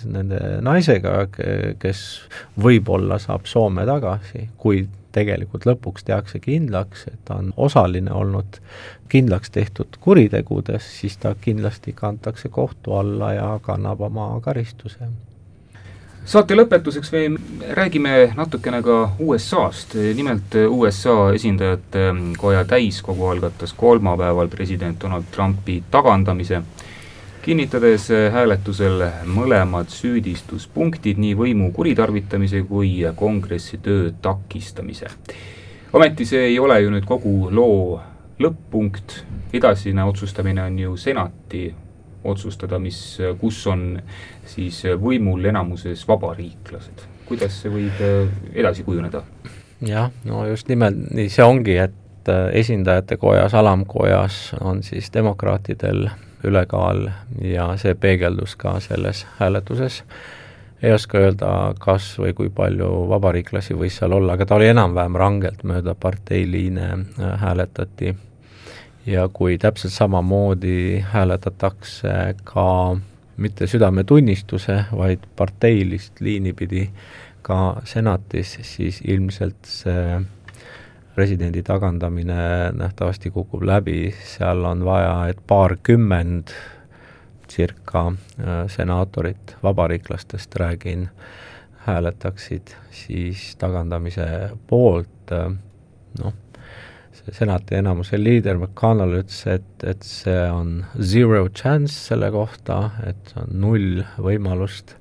nende 0.06 0.40
naisega, 0.66 1.28
kes 1.80 2.04
võib-olla 2.64 3.20
saab 3.22 3.46
Soome 3.50 3.86
tagasi, 3.88 4.48
kui 4.58 4.88
tegelikult 5.18 5.66
lõpuks 5.66 6.06
tehakse 6.08 6.42
kindlaks, 6.44 7.08
et 7.12 7.20
ta 7.26 7.40
on 7.42 7.54
osaline 7.58 8.14
olnud 8.14 8.60
kindlaks 9.10 9.54
tehtud 9.54 9.98
kuritegudes, 10.04 10.90
siis 11.00 11.18
ta 11.22 11.34
kindlasti 11.42 11.94
kantakse 11.98 12.50
kohtu 12.54 12.98
alla 13.00 13.34
ja 13.34 13.48
kannab 13.64 14.04
oma 14.10 14.30
karistuse 14.44 15.10
saate 16.28 16.56
lõpetuseks 16.58 17.12
veel 17.12 17.38
räägime 17.78 18.34
natukene 18.36 18.82
ka 18.84 18.98
USA-st, 19.20 19.96
nimelt 20.18 20.58
USA 20.68 21.32
esindajate 21.36 22.10
koja 22.38 22.66
täiskogu 22.68 23.30
algatas 23.32 23.74
kolmapäeval 23.74 24.52
president 24.52 25.00
Donald 25.02 25.30
Trumpi 25.32 25.80
tagandamise, 25.92 26.62
kinnitades 27.42 28.10
hääletusel 28.34 29.06
mõlemad 29.32 29.88
süüdistuspunktid, 29.94 31.20
nii 31.24 31.32
võimu 31.40 31.72
kuritarvitamise 31.72 32.66
kui 32.68 32.92
kongressi 33.16 33.80
töö 33.84 34.12
takistamise. 34.22 35.08
ometi 35.94 36.26
see 36.26 36.44
ei 36.52 36.60
ole 36.60 36.82
ju 36.82 36.92
nüüd 36.92 37.06
kogu 37.08 37.50
loo 37.52 38.02
lõpp-punkt, 38.40 39.22
edasine 39.54 40.04
otsustamine 40.04 40.64
on 40.64 40.80
ju 40.80 40.98
senati 40.98 41.70
otsustada, 42.24 42.80
mis, 42.80 43.20
kus 43.40 43.62
on 43.68 44.02
siis 44.46 44.84
võimul 45.02 45.46
enamuses 45.46 46.08
vabariiklased. 46.08 47.06
kuidas 47.28 47.62
see 47.62 47.72
võib 47.72 48.02
äh, 48.02 48.30
edasi 48.56 48.84
kujuneda? 48.84 49.24
jah, 49.82 50.12
no 50.26 50.46
just 50.48 50.68
nimelt 50.68 51.10
nii 51.14 51.30
see 51.30 51.46
ongi, 51.46 51.78
et 51.78 52.32
äh, 52.32 52.50
esindajate 52.62 53.18
kojas, 53.18 53.54
alamkojas 53.54 54.56
on 54.62 54.84
siis 54.84 55.12
demokraatidel 55.14 56.08
ülekaal 56.44 57.08
ja 57.42 57.72
see 57.78 57.96
peegeldus 57.96 58.56
ka 58.56 58.80
selles 58.80 59.26
hääletuses. 59.40 60.04
ei 60.82 60.92
oska 60.94 61.18
öelda, 61.18 61.74
kas 61.80 62.20
või 62.20 62.34
kui 62.38 62.50
palju 62.54 63.08
vabariiklasi 63.10 63.74
võis 63.74 63.98
seal 63.98 64.14
olla, 64.14 64.34
aga 64.34 64.46
ta 64.46 64.56
oli 64.56 64.68
enam-vähem 64.70 65.16
rangelt 65.16 65.64
mööda 65.64 65.96
parteiliine 65.96 66.90
äh, 66.94 67.40
hääletati 67.42 68.16
ja 69.08 69.30
kui 69.34 69.58
täpselt 69.58 69.94
samamoodi 69.94 71.00
hääletatakse 71.14 72.36
ka 72.44 72.98
mitte 73.38 73.68
südametunnistuse, 73.68 74.84
vaid 74.92 75.24
parteilist 75.36 76.22
liini 76.22 76.54
pidi 76.54 76.90
ka 77.42 77.82
senatis, 77.88 78.58
siis 78.62 79.02
ilmselt 79.08 79.70
see 79.70 80.20
presidendi 81.16 81.64
tagandamine 81.64 82.72
nähtavasti 82.78 83.32
kukub 83.34 83.64
läbi, 83.66 84.12
seal 84.36 84.66
on 84.66 84.84
vaja, 84.86 85.28
et 85.32 85.40
paarkümmend 85.48 86.52
circa 87.50 88.04
äh, 88.12 88.68
senaatorit, 88.68 89.56
vabariiklastest 89.64 90.56
räägin, 90.56 91.08
hääletaksid 91.88 92.76
siis 92.92 93.56
tagandamise 93.56 94.28
poolt, 94.68 95.32
äh, 95.32 95.56
noh, 96.20 96.34
senati 97.36 97.76
enamuse 97.80 98.20
liider 98.20 98.58
McConnell 98.60 99.20
ütles, 99.22 99.42
et, 99.52 99.72
et 99.84 100.04
see 100.06 100.44
on 100.52 100.86
zero 101.02 101.48
chance 101.50 101.94
selle 101.96 102.32
kohta, 102.32 102.92
et 103.08 103.34
see 103.34 103.42
on 103.44 103.58
null 103.64 104.04
võimalust, 104.22 104.96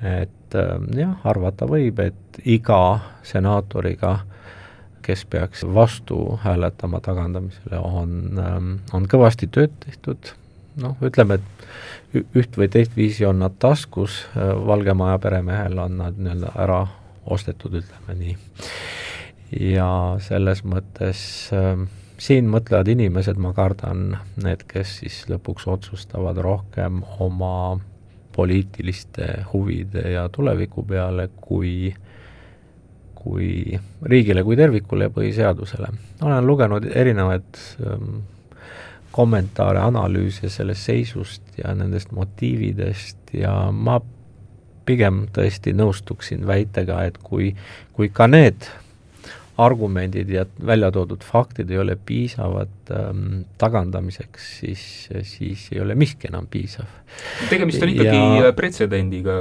et 0.00 0.58
äh, 0.58 0.76
jah, 1.00 1.18
arvata 1.24 1.68
võib, 1.70 2.00
et 2.04 2.40
iga 2.44 2.84
senaatoriga 3.26 4.18
kes 5.04 5.24
peaks 5.24 5.64
vastu 5.74 6.38
hääletama 6.42 7.00
tagandamisele, 7.00 7.78
on, 7.78 8.12
ähm, 8.40 8.70
on 8.92 9.08
kõvasti 9.10 9.48
tööd 9.52 9.74
tehtud, 9.84 10.32
noh, 10.80 10.96
ütleme, 11.04 11.36
et 11.40 12.24
üht 12.36 12.56
või 12.56 12.70
teist 12.72 12.96
viisi 12.96 13.26
on 13.28 13.42
nad 13.44 13.58
taskus, 13.60 14.22
äh, 14.32 14.54
Valge 14.66 14.94
Maja 14.96 15.18
peremehel 15.20 15.78
on 15.78 15.98
nad 16.00 16.16
nii-öelda 16.18 16.54
ära 16.64 16.80
ostetud, 17.36 17.76
ütleme 17.82 18.16
nii. 18.20 18.36
Ja 19.60 20.16
selles 20.22 20.64
mõttes 20.66 21.20
äh, 21.54 21.84
siin 22.18 22.48
mõtlevad 22.50 22.88
inimesed, 22.94 23.38
ma 23.40 23.52
kardan, 23.56 24.16
need, 24.42 24.64
kes 24.70 24.98
siis 25.02 25.24
lõpuks 25.30 25.66
otsustavad 25.70 26.38
rohkem 26.42 27.02
oma 27.22 27.80
poliitiliste 28.34 29.44
huvide 29.52 30.08
ja 30.14 30.28
tuleviku 30.32 30.82
peale, 30.86 31.28
kui 31.40 31.94
kui 33.24 33.72
riigile 34.04 34.42
kui 34.44 34.56
tervikule 34.56 35.06
ja 35.06 35.12
põhiseadusele. 35.12 35.88
olen 36.22 36.46
lugenud 36.46 36.84
erinevaid 36.92 37.60
ähm, 37.86 38.18
kommentaare, 39.14 39.80
analüüse 39.80 40.50
sellest 40.52 40.90
seisust 40.90 41.56
ja 41.56 41.72
nendest 41.74 42.12
motiividest 42.12 43.32
ja 43.38 43.54
ma 43.72 44.00
pigem 44.84 45.24
tõesti 45.32 45.72
nõustuksin 45.72 46.44
väitega, 46.46 47.00
et 47.08 47.16
kui, 47.22 47.54
kui 47.96 48.10
ka 48.12 48.26
need 48.28 48.68
argumendid 49.56 50.30
ja 50.30 50.44
välja 50.66 50.90
toodud 50.92 51.22
faktid 51.22 51.70
ei 51.70 51.78
ole 51.78 51.96
piisavad 51.96 52.90
ähm, 52.90 53.44
tagandamiseks, 53.58 54.48
siis, 54.60 54.82
siis 55.22 55.68
ei 55.72 55.80
ole 55.80 55.94
miski 55.94 56.28
enam 56.28 56.48
piisav. 56.50 56.90
tegemist 57.50 57.82
on 57.82 57.92
ikkagi 57.94 58.42
ja... 58.42 58.52
pretsedendiga, 58.56 59.38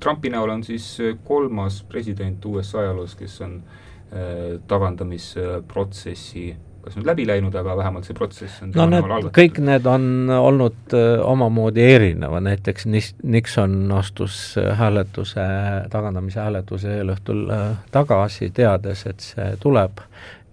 Trumpi 0.00 0.32
näol 0.32 0.56
on 0.56 0.64
siis 0.64 0.88
kolmas 1.24 1.82
president 1.88 2.44
USA 2.44 2.86
ajaloos, 2.86 3.14
kes 3.20 3.40
on 3.44 3.60
äh, 3.60 4.58
tagandamisprotsessi 4.68 6.50
äh, 6.50 6.69
kas 6.84 6.96
nüüd 6.96 7.08
läbi 7.08 7.26
läinud, 7.28 7.54
aga 7.56 7.74
vähemalt 7.78 8.08
see 8.08 8.16
protsess 8.16 8.62
on 8.64 8.72
no 8.76 8.86
need, 8.90 9.28
kõik 9.36 9.60
need 9.64 9.86
on 9.90 10.30
olnud 10.32 10.94
äh, 10.96 11.22
omamoodi 11.24 11.84
erinevad, 11.84 12.44
näiteks 12.46 12.86
Nixon 12.88 13.76
astus 13.96 14.40
äh, 14.60 14.72
hääletuse, 14.78 15.44
tagandamise 15.92 16.40
hääletuse 16.40 16.96
eelõhtul 17.00 17.44
äh, 17.52 17.64
tagasi, 17.94 18.50
teades, 18.56 19.04
et 19.10 19.24
see 19.24 19.50
tuleb, 19.62 20.02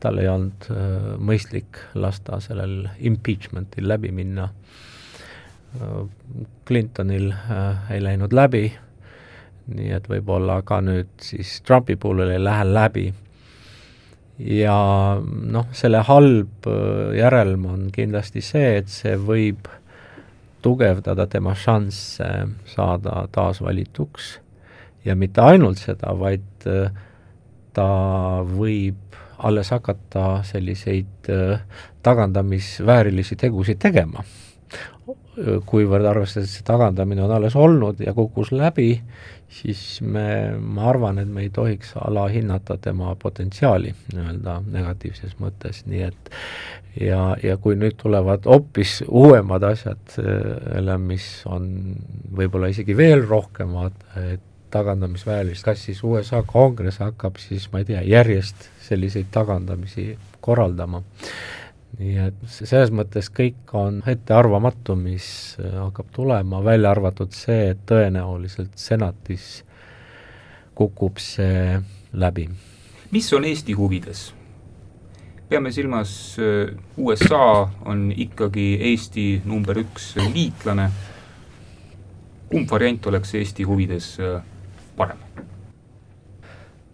tal 0.04 0.20
ei 0.22 0.28
olnud 0.30 0.68
mõistlik 1.26 1.80
lasta 1.98 2.38
sellel 2.44 2.84
impeachmentil 3.02 3.88
läbi 3.90 4.12
minna. 4.14 4.46
Clintonil 6.70 7.32
ei 7.92 8.04
läinud 8.06 8.34
läbi, 8.34 8.68
nii 9.74 9.90
et 9.98 10.06
võib-olla 10.10 10.60
ka 10.66 10.78
nüüd 10.86 11.10
siis 11.22 11.58
Trumpi 11.66 11.98
puhul 11.98 12.28
ei 12.30 12.44
lähe 12.44 12.68
läbi 12.70 13.08
ja 14.40 14.78
noh, 15.24 15.68
selle 15.76 16.04
halb 16.06 16.68
äh, 16.70 17.18
järelm 17.18 17.66
on 17.72 17.88
kindlasti 17.94 18.44
see, 18.46 18.78
et 18.82 18.92
see 18.92 19.16
võib 19.18 19.70
tugevdada 20.66 21.28
tema 21.32 21.56
šansse 21.58 22.30
saada 22.70 23.24
taasvalituks 23.32 24.38
ja 25.06 25.16
mitte 25.16 25.42
ainult 25.42 25.82
seda, 25.82 26.14
vaid 26.18 26.68
äh, 26.70 26.90
ta 27.74 27.90
võib 28.48 29.18
alles 29.38 29.70
hakata 29.74 30.42
selliseid 30.48 31.30
äh, 31.34 31.62
tagandamisväärilisi 32.06 33.38
tegusid 33.40 33.82
tegema. 33.82 34.24
Kuivõrd 35.66 36.06
arvestades, 36.10 36.56
see 36.58 36.66
tagandamine 36.66 37.22
on 37.26 37.34
alles 37.36 37.56
olnud 37.58 38.00
ja 38.02 38.14
kukkus 38.18 38.52
läbi, 38.56 38.96
siis 39.54 40.02
me, 40.02 40.58
ma 40.58 40.90
arvan, 40.90 41.22
et 41.22 41.30
me 41.30 41.46
ei 41.46 41.52
tohiks 41.54 41.94
alahinnata 42.02 42.78
tema 42.82 43.14
potentsiaali 43.20 43.94
nii-öelda 44.14 44.58
negatiivses 44.74 45.38
mõttes, 45.42 45.84
nii 45.88 46.02
et 46.08 46.32
ja, 47.02 47.22
ja 47.44 47.58
kui 47.62 47.78
nüüd 47.80 48.00
tulevad 48.02 48.50
hoopis 48.50 49.00
uuemad 49.08 49.68
asjad, 49.70 50.18
mis 51.06 51.30
on 51.46 51.70
võib-olla 52.38 52.72
isegi 52.74 52.98
veel 52.98 53.24
rohkemad, 53.28 54.06
et 54.32 54.44
tagandamisväelist, 54.74 55.64
kas 55.64 55.86
siis 55.86 56.02
USA 56.04 56.42
kongress 56.44 57.00
hakkab 57.00 57.38
siis, 57.40 57.70
ma 57.72 57.80
ei 57.84 57.88
tea, 57.88 58.02
järjest 58.04 58.68
selliseid 58.90 59.30
tagandamisi 59.32 60.10
korraldama 60.44 61.04
nii 61.98 62.18
et 62.28 62.42
selles 62.52 62.92
mõttes 62.94 63.30
kõik 63.34 63.74
on 63.78 64.02
ettearvamatu, 64.08 64.96
mis 65.00 65.28
äh, 65.62 65.78
hakkab 65.80 66.12
tulema, 66.14 66.62
välja 66.64 66.92
arvatud 66.94 67.34
see, 67.36 67.72
et 67.74 67.86
tõenäoliselt 67.90 68.76
senatis 68.78 69.64
kukub 70.78 71.18
see 71.22 71.80
läbi. 72.14 72.50
mis 73.12 73.34
on 73.34 73.46
Eesti 73.46 73.74
huvides? 73.74 74.34
peame 75.50 75.72
silmas, 75.72 76.38
äh, 76.40 76.76
USA 76.98 77.70
on 77.86 78.12
ikkagi 78.12 78.78
Eesti 78.92 79.42
number 79.46 79.80
üks 79.80 80.16
liitlane, 80.34 80.90
kumb 82.52 82.72
variant 82.72 83.08
oleks 83.08 83.34
Eesti 83.36 83.64
huvides 83.64 84.18
äh, 84.20 84.42
parem? 84.98 85.24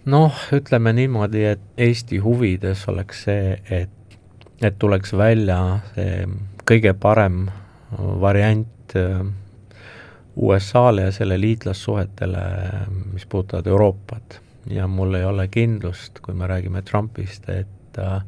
noh, 0.05 0.39
ütleme 0.53 0.93
niimoodi, 0.93 1.43
et 1.43 1.61
Eesti 1.77 2.21
huvides 2.23 2.87
oleks 2.91 3.25
see, 3.27 3.57
et 3.71 4.02
et 4.63 4.79
tuleks 4.79 5.13
välja 5.17 5.59
see 5.93 6.27
kõige 6.67 6.93
parem 6.93 7.47
variant 8.21 8.95
äh, 8.95 9.25
USA-le 10.35 11.09
ja 11.09 11.11
selle 11.11 11.37
liitlassuhetele, 11.37 12.45
mis 13.13 13.25
puudutavad 13.25 13.67
Euroopat. 13.67 14.39
ja 14.69 14.87
mul 14.87 15.13
ei 15.13 15.25
ole 15.25 15.47
kindlust, 15.47 16.19
kui 16.23 16.33
me 16.33 16.47
räägime 16.47 16.81
Trumpist, 16.81 17.49
et 17.49 17.99
äh, 17.99 18.21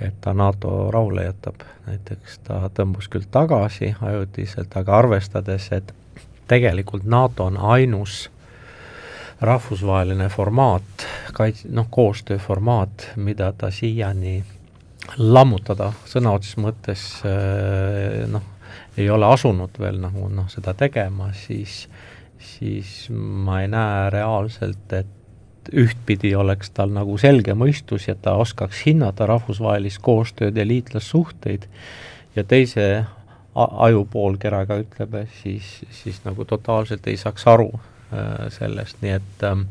et 0.00 0.14
ta 0.20 0.34
NATO 0.34 0.90
rahule 0.90 1.24
jätab, 1.24 1.60
näiteks 1.86 2.38
ta 2.44 2.70
tõmbus 2.74 3.08
küll 3.12 3.26
tagasi 3.30 3.94
ajutiselt, 4.00 4.76
aga 4.76 4.96
arvestades, 4.98 5.68
et 5.76 5.92
tegelikult 6.48 7.04
NATO 7.04 7.44
on 7.44 7.58
ainus 7.60 8.30
rahvusvaheline 9.40 10.28
formaat, 10.28 11.06
kaits-, 11.36 11.66
noh, 11.68 11.86
koostööformaat, 11.90 13.10
mida 13.16 13.52
ta 13.52 13.70
siiani 13.70 14.40
lammutada 15.18 15.90
sõna 16.08 16.34
otseses 16.36 16.58
mõttes 16.60 17.04
äh, 17.26 18.26
noh, 18.30 18.44
ei 18.98 19.08
ole 19.10 19.26
asunud 19.26 19.78
veel 19.80 20.00
nagu 20.02 20.28
noh, 20.32 20.48
seda 20.52 20.74
tegema, 20.78 21.30
siis, 21.36 21.84
siis 22.38 23.08
ma 23.10 23.62
ei 23.62 23.70
näe 23.72 24.10
reaalselt, 24.14 24.92
et 24.92 25.16
ühtpidi 25.76 26.32
oleks 26.34 26.72
tal 26.74 26.92
nagu 26.94 27.16
selge 27.20 27.54
mõistus 27.58 28.08
ja 28.08 28.16
ta 28.18 28.34
oskaks 28.40 28.84
hinnata 28.86 29.26
rahvusvahelist 29.28 30.00
koostööd 30.02 30.56
ja 30.56 30.66
liitlassuhteid. 30.66 31.66
Ja 32.36 32.44
teise 32.48 32.86
ajupool 33.54 34.38
keraga 34.40 34.78
ütleb, 34.80 35.16
siis, 35.42 35.80
siis 35.94 36.20
nagu 36.24 36.46
totaalselt 36.48 37.06
ei 37.10 37.18
saaks 37.20 37.46
aru 37.50 37.68
äh, 37.74 38.46
sellest, 38.54 39.00
nii 39.02 39.14
et 39.18 39.46
äh, 39.46 39.64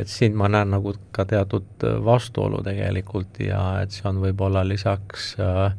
et 0.00 0.08
siin 0.08 0.36
ma 0.36 0.48
näen 0.48 0.72
nagu 0.74 0.94
ka 1.12 1.26
teatud 1.28 1.86
äh, 1.86 2.00
vastuolu 2.04 2.62
tegelikult 2.66 3.40
ja 3.44 3.62
et 3.84 3.94
see 3.94 4.08
on 4.10 4.20
võib-olla 4.24 4.64
lisaks 4.66 5.34
äh, 5.40 5.70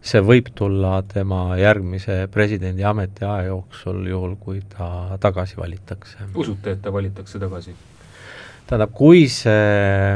see 0.00 0.22
võib 0.24 0.48
tulla 0.56 1.00
tema 1.08 1.56
järgmise 1.60 2.24
presidendi 2.32 2.84
ametiaja 2.88 3.50
jooksul, 3.50 4.02
juhul 4.08 4.36
kui 4.40 4.62
ta 4.72 5.18
tagasi 5.20 5.60
valitakse. 5.60 6.30
usute, 6.34 6.76
et 6.76 6.82
ta 6.82 6.92
valitakse 6.92 7.38
tagasi? 7.38 7.76
tähendab, 8.70 8.92
kui 8.94 9.24
see, 9.26 10.14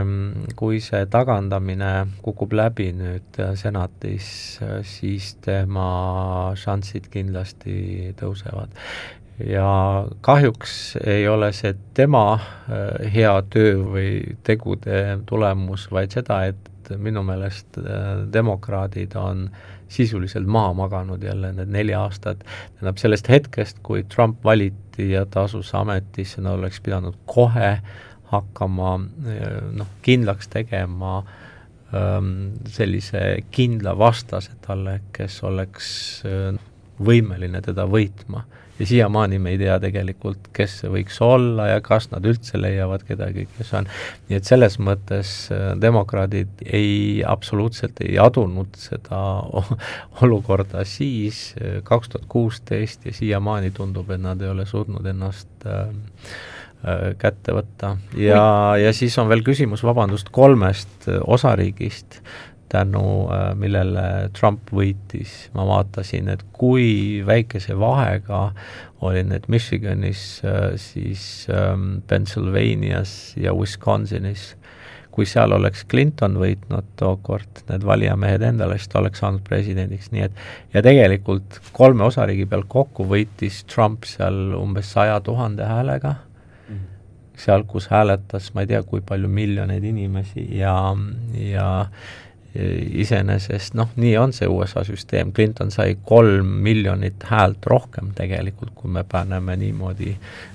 kui 0.55 0.79
see 0.81 1.07
tagandamine 1.11 1.91
kukub 2.23 2.53
läbi 2.55 2.93
nüüd 2.95 3.41
senatis, 3.59 4.29
siis 4.87 5.33
tema 5.43 5.89
šansid 6.61 7.11
kindlasti 7.11 8.15
tõusevad 8.21 8.79
ja 9.39 10.07
kahjuks 10.21 10.97
ei 11.07 11.29
ole 11.29 11.51
see 11.53 11.75
tema 11.95 12.35
äh, 12.35 13.13
hea 13.15 13.35
töö 13.51 13.77
või 13.83 14.09
tegude 14.47 15.19
tulemus, 15.27 15.89
vaid 15.91 16.15
seda, 16.15 16.45
et 16.51 16.93
minu 17.01 17.25
meelest 17.27 17.79
äh, 17.81 18.25
demokraadid 18.33 19.17
on 19.19 19.49
sisuliselt 19.89 20.47
maha 20.47 20.73
maganud 20.75 21.23
jälle 21.23 21.53
need 21.53 21.71
neli 21.73 21.95
aastat, 21.95 22.45
tähendab 22.75 22.99
sellest 23.03 23.29
hetkest, 23.31 23.83
kui 23.83 24.05
Trump 24.11 24.45
valiti 24.45 25.11
ja 25.13 25.25
ta 25.27 25.49
asus 25.49 25.75
ametisse, 25.75 26.43
nad 26.43 26.59
oleks 26.59 26.81
pidanud 26.85 27.19
kohe 27.27 27.79
hakkama 28.31 28.95
äh, 29.01 29.59
noh, 29.75 29.91
kindlaks 30.03 30.49
tegema 30.53 31.19
ähm, 31.95 32.55
sellise 32.71 33.43
kindla 33.51 33.99
vastase 33.99 34.55
talle, 34.63 35.01
kes 35.13 35.43
oleks 35.43 35.89
võimeline 37.03 37.61
teda 37.65 37.87
võitma 37.91 38.45
ja 38.79 38.87
siiamaani 38.87 39.39
me 39.39 39.51
ei 39.55 39.59
tea 39.59 39.77
tegelikult, 39.83 40.49
kes 40.57 40.79
see 40.83 40.91
võiks 40.91 41.21
olla 41.25 41.69
ja 41.71 41.83
kas 41.85 42.09
nad 42.13 42.25
üldse 42.27 42.59
leiavad 42.61 43.05
kedagi, 43.07 43.47
kes 43.59 43.71
on, 43.79 43.89
nii 44.29 44.39
et 44.41 44.49
selles 44.49 44.79
mõttes 44.83 45.35
äh, 45.55 45.67
demokraadid 45.81 46.65
ei, 46.67 47.23
absoluutselt 47.27 48.03
ei 48.05 48.19
adunud 48.23 48.75
seda 48.79 49.21
olukorda 50.25 50.85
siis, 50.89 51.53
äh, 51.61 51.79
kaks 51.87 52.15
tuhat 52.15 52.27
kuusteist 52.31 53.07
ja 53.07 53.15
siiamaani 53.15 53.71
tundub, 53.77 54.11
et 54.11 54.23
nad 54.23 54.43
ei 54.43 54.51
ole 54.51 54.67
suutnud 54.67 55.07
ennast 55.15 55.69
äh, 55.71 55.87
äh 56.85 57.15
kätte 57.19 57.55
võtta. 57.57 57.95
Ja, 58.19 58.75
ja 58.81 58.91
siis 58.93 59.15
on 59.23 59.31
veel 59.31 59.45
küsimus, 59.47 59.87
vabandust, 59.87 60.29
kolmest 60.35 61.07
osariigist, 61.23 62.21
tänu 62.73 63.29
äh, 63.31 63.53
millele 63.59 64.31
Trump 64.39 64.73
võitis, 64.75 65.35
ma 65.55 65.67
vaatasin, 65.69 66.31
et 66.33 66.45
kui 66.53 67.23
väikese 67.27 67.77
vahega 67.79 68.49
olid 69.05 69.31
need 69.31 69.49
Michiganis, 69.53 70.41
äh, 70.47 70.75
siis 70.81 71.47
ähm, 71.53 72.03
Pennsylvanias 72.09 73.35
ja 73.41 73.55
Wisconsinis, 73.55 74.55
kui 75.15 75.27
seal 75.31 75.55
oleks 75.55 75.85
Clinton 75.87 76.39
võitnud 76.41 76.89
tookord, 76.99 77.63
need 77.69 77.85
valijamehed 77.87 78.43
endale, 78.49 78.81
siis 78.81 78.91
ta 78.91 78.99
oleks 78.99 79.23
saanud 79.23 79.45
presidendiks, 79.47 80.11
nii 80.11 80.25
et 80.27 80.41
ja 80.75 80.83
tegelikult 80.83 81.61
kolme 81.77 82.07
osariigi 82.09 82.49
peal 82.51 82.65
kokku 82.69 83.07
võitis 83.11 83.63
Trump 83.71 84.09
seal 84.11 84.57
umbes 84.59 84.91
saja 84.97 85.21
tuhande 85.23 85.69
häälega. 85.71 86.17
-hmm. 86.67 86.83
seal, 87.37 87.63
kus 87.71 87.87
hääletas 87.93 88.51
ma 88.55 88.61
ei 88.61 88.67
tea, 88.67 88.83
kui 88.83 89.01
palju 89.01 89.29
miljoneid 89.29 89.85
inimesi 89.85 90.49
ja, 90.59 90.75
ja 91.35 91.87
iseenesest 92.55 93.75
noh, 93.75 93.89
nii 93.99 94.13
on 94.19 94.33
see 94.33 94.47
USA 94.51 94.85
süsteem, 94.87 95.33
Clinton 95.35 95.73
sai 95.75 95.97
kolm 96.07 96.53
miljonit 96.63 97.25
häält 97.27 97.67
rohkem 97.67 98.13
tegelikult, 98.15 98.71
kui 98.79 98.93
me 98.95 99.03
paneme 99.11 99.57
niimoodi 99.59 100.13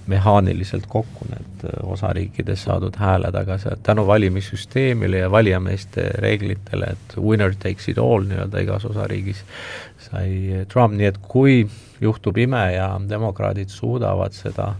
mehaaniliselt 0.07 0.87
kokku 0.87 1.27
need 1.27 1.65
äh, 1.67 1.75
osariikides 1.91 2.63
saadud 2.69 2.95
hääled, 2.99 3.35
aga 3.35 3.59
see 3.59 3.75
tänu 3.83 4.07
valimissüsteemile 4.07 5.25
ja 5.25 5.31
valijameeste 5.31 6.07
reeglitele, 6.23 6.95
et 6.95 7.17
winner 7.19 7.55
takes 7.59 7.91
it 7.91 7.99
all 7.99 8.23
nii-öelda 8.29 8.63
igas 8.63 8.87
osariigis, 8.87 9.43
sai 10.09 10.65
Trump, 10.71 10.95
nii 10.95 11.11
et 11.11 11.19
kui 11.27 11.61
juhtub 12.01 12.37
ime 12.39 12.63
ja 12.77 12.93
demokraadid 13.09 13.69
suudavad 13.69 14.31
seda 14.31 14.71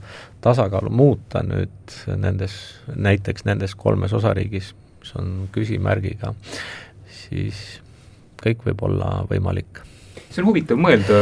tasakaalu 0.42 0.90
muuta 0.90 1.44
nüüd 1.44 1.96
nendes, 2.16 2.56
näiteks 2.96 3.44
nendes 3.44 3.76
kolmes 3.76 4.16
osariigis, 4.16 4.72
mis 5.00 5.16
on 5.20 5.50
küsimärgiga, 5.52 6.34
siis 7.28 7.80
kõik 8.40 8.66
võib 8.68 8.84
olla 8.88 9.24
võimalik. 9.30 9.82
see 10.30 10.44
on 10.44 10.50
huvitav 10.52 10.78
mõelda, 10.78 11.18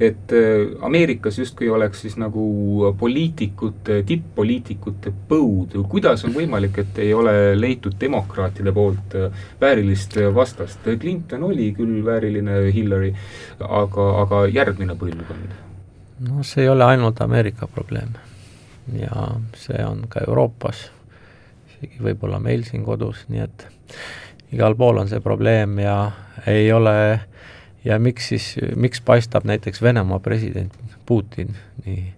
et 0.00 0.32
äh, 0.34 0.72
Ameerikas 0.86 1.38
justkui 1.38 1.68
oleks 1.70 2.02
siis 2.04 2.16
nagu 2.18 2.92
poliitikute, 2.98 4.00
tipp-poliitikute 4.08 5.12
põud, 5.28 5.76
kuidas 5.88 6.24
on 6.26 6.34
võimalik, 6.34 6.80
et 6.82 6.98
ei 7.04 7.14
ole 7.14 7.54
leitud 7.58 7.94
demokraatide 8.00 8.72
poolt 8.72 9.16
äh, 9.18 9.44
väärilist 9.60 10.18
vastast, 10.34 10.88
Clinton 11.00 11.46
oli 11.50 11.70
küll 11.76 12.00
vääriline 12.04 12.62
Hillary, 12.74 13.12
aga, 13.60 14.08
aga 14.24 14.46
järgmine 14.50 14.98
põlvkond? 14.98 15.58
no 16.20 16.42
see 16.44 16.66
ei 16.66 16.68
ole 16.68 16.84
ainult 16.84 17.20
Ameerika 17.24 17.68
probleem 17.70 18.16
ja 18.92 19.28
see 19.56 19.84
on 19.86 20.04
ka 20.08 20.24
Euroopas, 20.26 20.88
isegi 21.70 22.02
võib-olla 22.04 22.40
meil 22.42 22.64
siin 22.68 22.84
kodus, 22.84 23.24
nii 23.32 23.44
et 23.44 23.66
igal 24.52 24.74
pool 24.74 24.98
on 24.98 25.08
see 25.08 25.20
probleem 25.20 25.78
ja 25.78 26.10
ei 26.46 26.72
ole 26.72 27.20
ja 27.84 27.98
miks 27.98 28.28
siis, 28.28 28.54
miks 28.76 29.00
paistab 29.00 29.44
näiteks 29.44 29.82
Venemaa 29.82 30.18
president 30.18 30.74
Putin 31.06 31.56
nii 31.84 32.14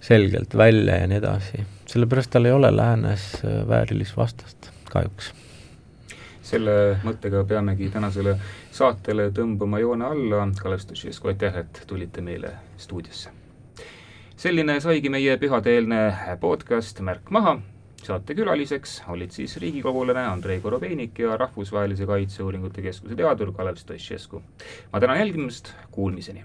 selgelt 0.00 0.56
välja 0.56 0.96
ja 0.96 1.06
nii 1.06 1.18
edasi, 1.18 1.64
sellepärast 1.86 2.30
tal 2.30 2.48
ei 2.48 2.52
ole 2.52 2.70
läänes 2.76 3.34
äh, 3.44 3.68
väärilist 3.68 4.16
vastast, 4.16 4.70
kahjuks. 4.90 5.34
selle 6.50 6.72
mõttega 7.04 7.44
peamegi 7.46 7.90
tänasele 7.92 8.32
saatele 8.72 9.28
tõmbama 9.30 9.78
joone 9.78 10.04
alla, 10.04 10.46
Kalev 10.62 10.80
Stošesko, 10.82 11.28
aitäh, 11.28 11.56
et 11.56 11.82
tulite 11.86 12.20
meile 12.20 12.54
stuudiosse. 12.76 13.30
selline 14.36 14.80
saigi 14.80 15.08
meie 15.08 15.36
pühadeelne 15.36 16.00
podcast 16.40 17.00
Märk 17.00 17.30
maha 17.30 17.58
saatekülaliseks 18.06 19.02
olid 19.08 19.30
siis 19.34 19.56
riigikogulane 19.62 20.26
Andrei 20.26 20.60
Korobeinik 20.60 21.18
ja 21.18 21.36
Rahvusvahelise 21.36 22.06
Kaitseuuringute 22.06 22.82
Keskuse 22.82 23.16
teadur 23.16 23.52
Kalev 23.52 23.76
Stoicescu. 23.76 24.42
ma 24.92 25.00
tänan 25.00 25.18
jälgimast, 25.18 25.74
kuulmiseni! 25.90 26.44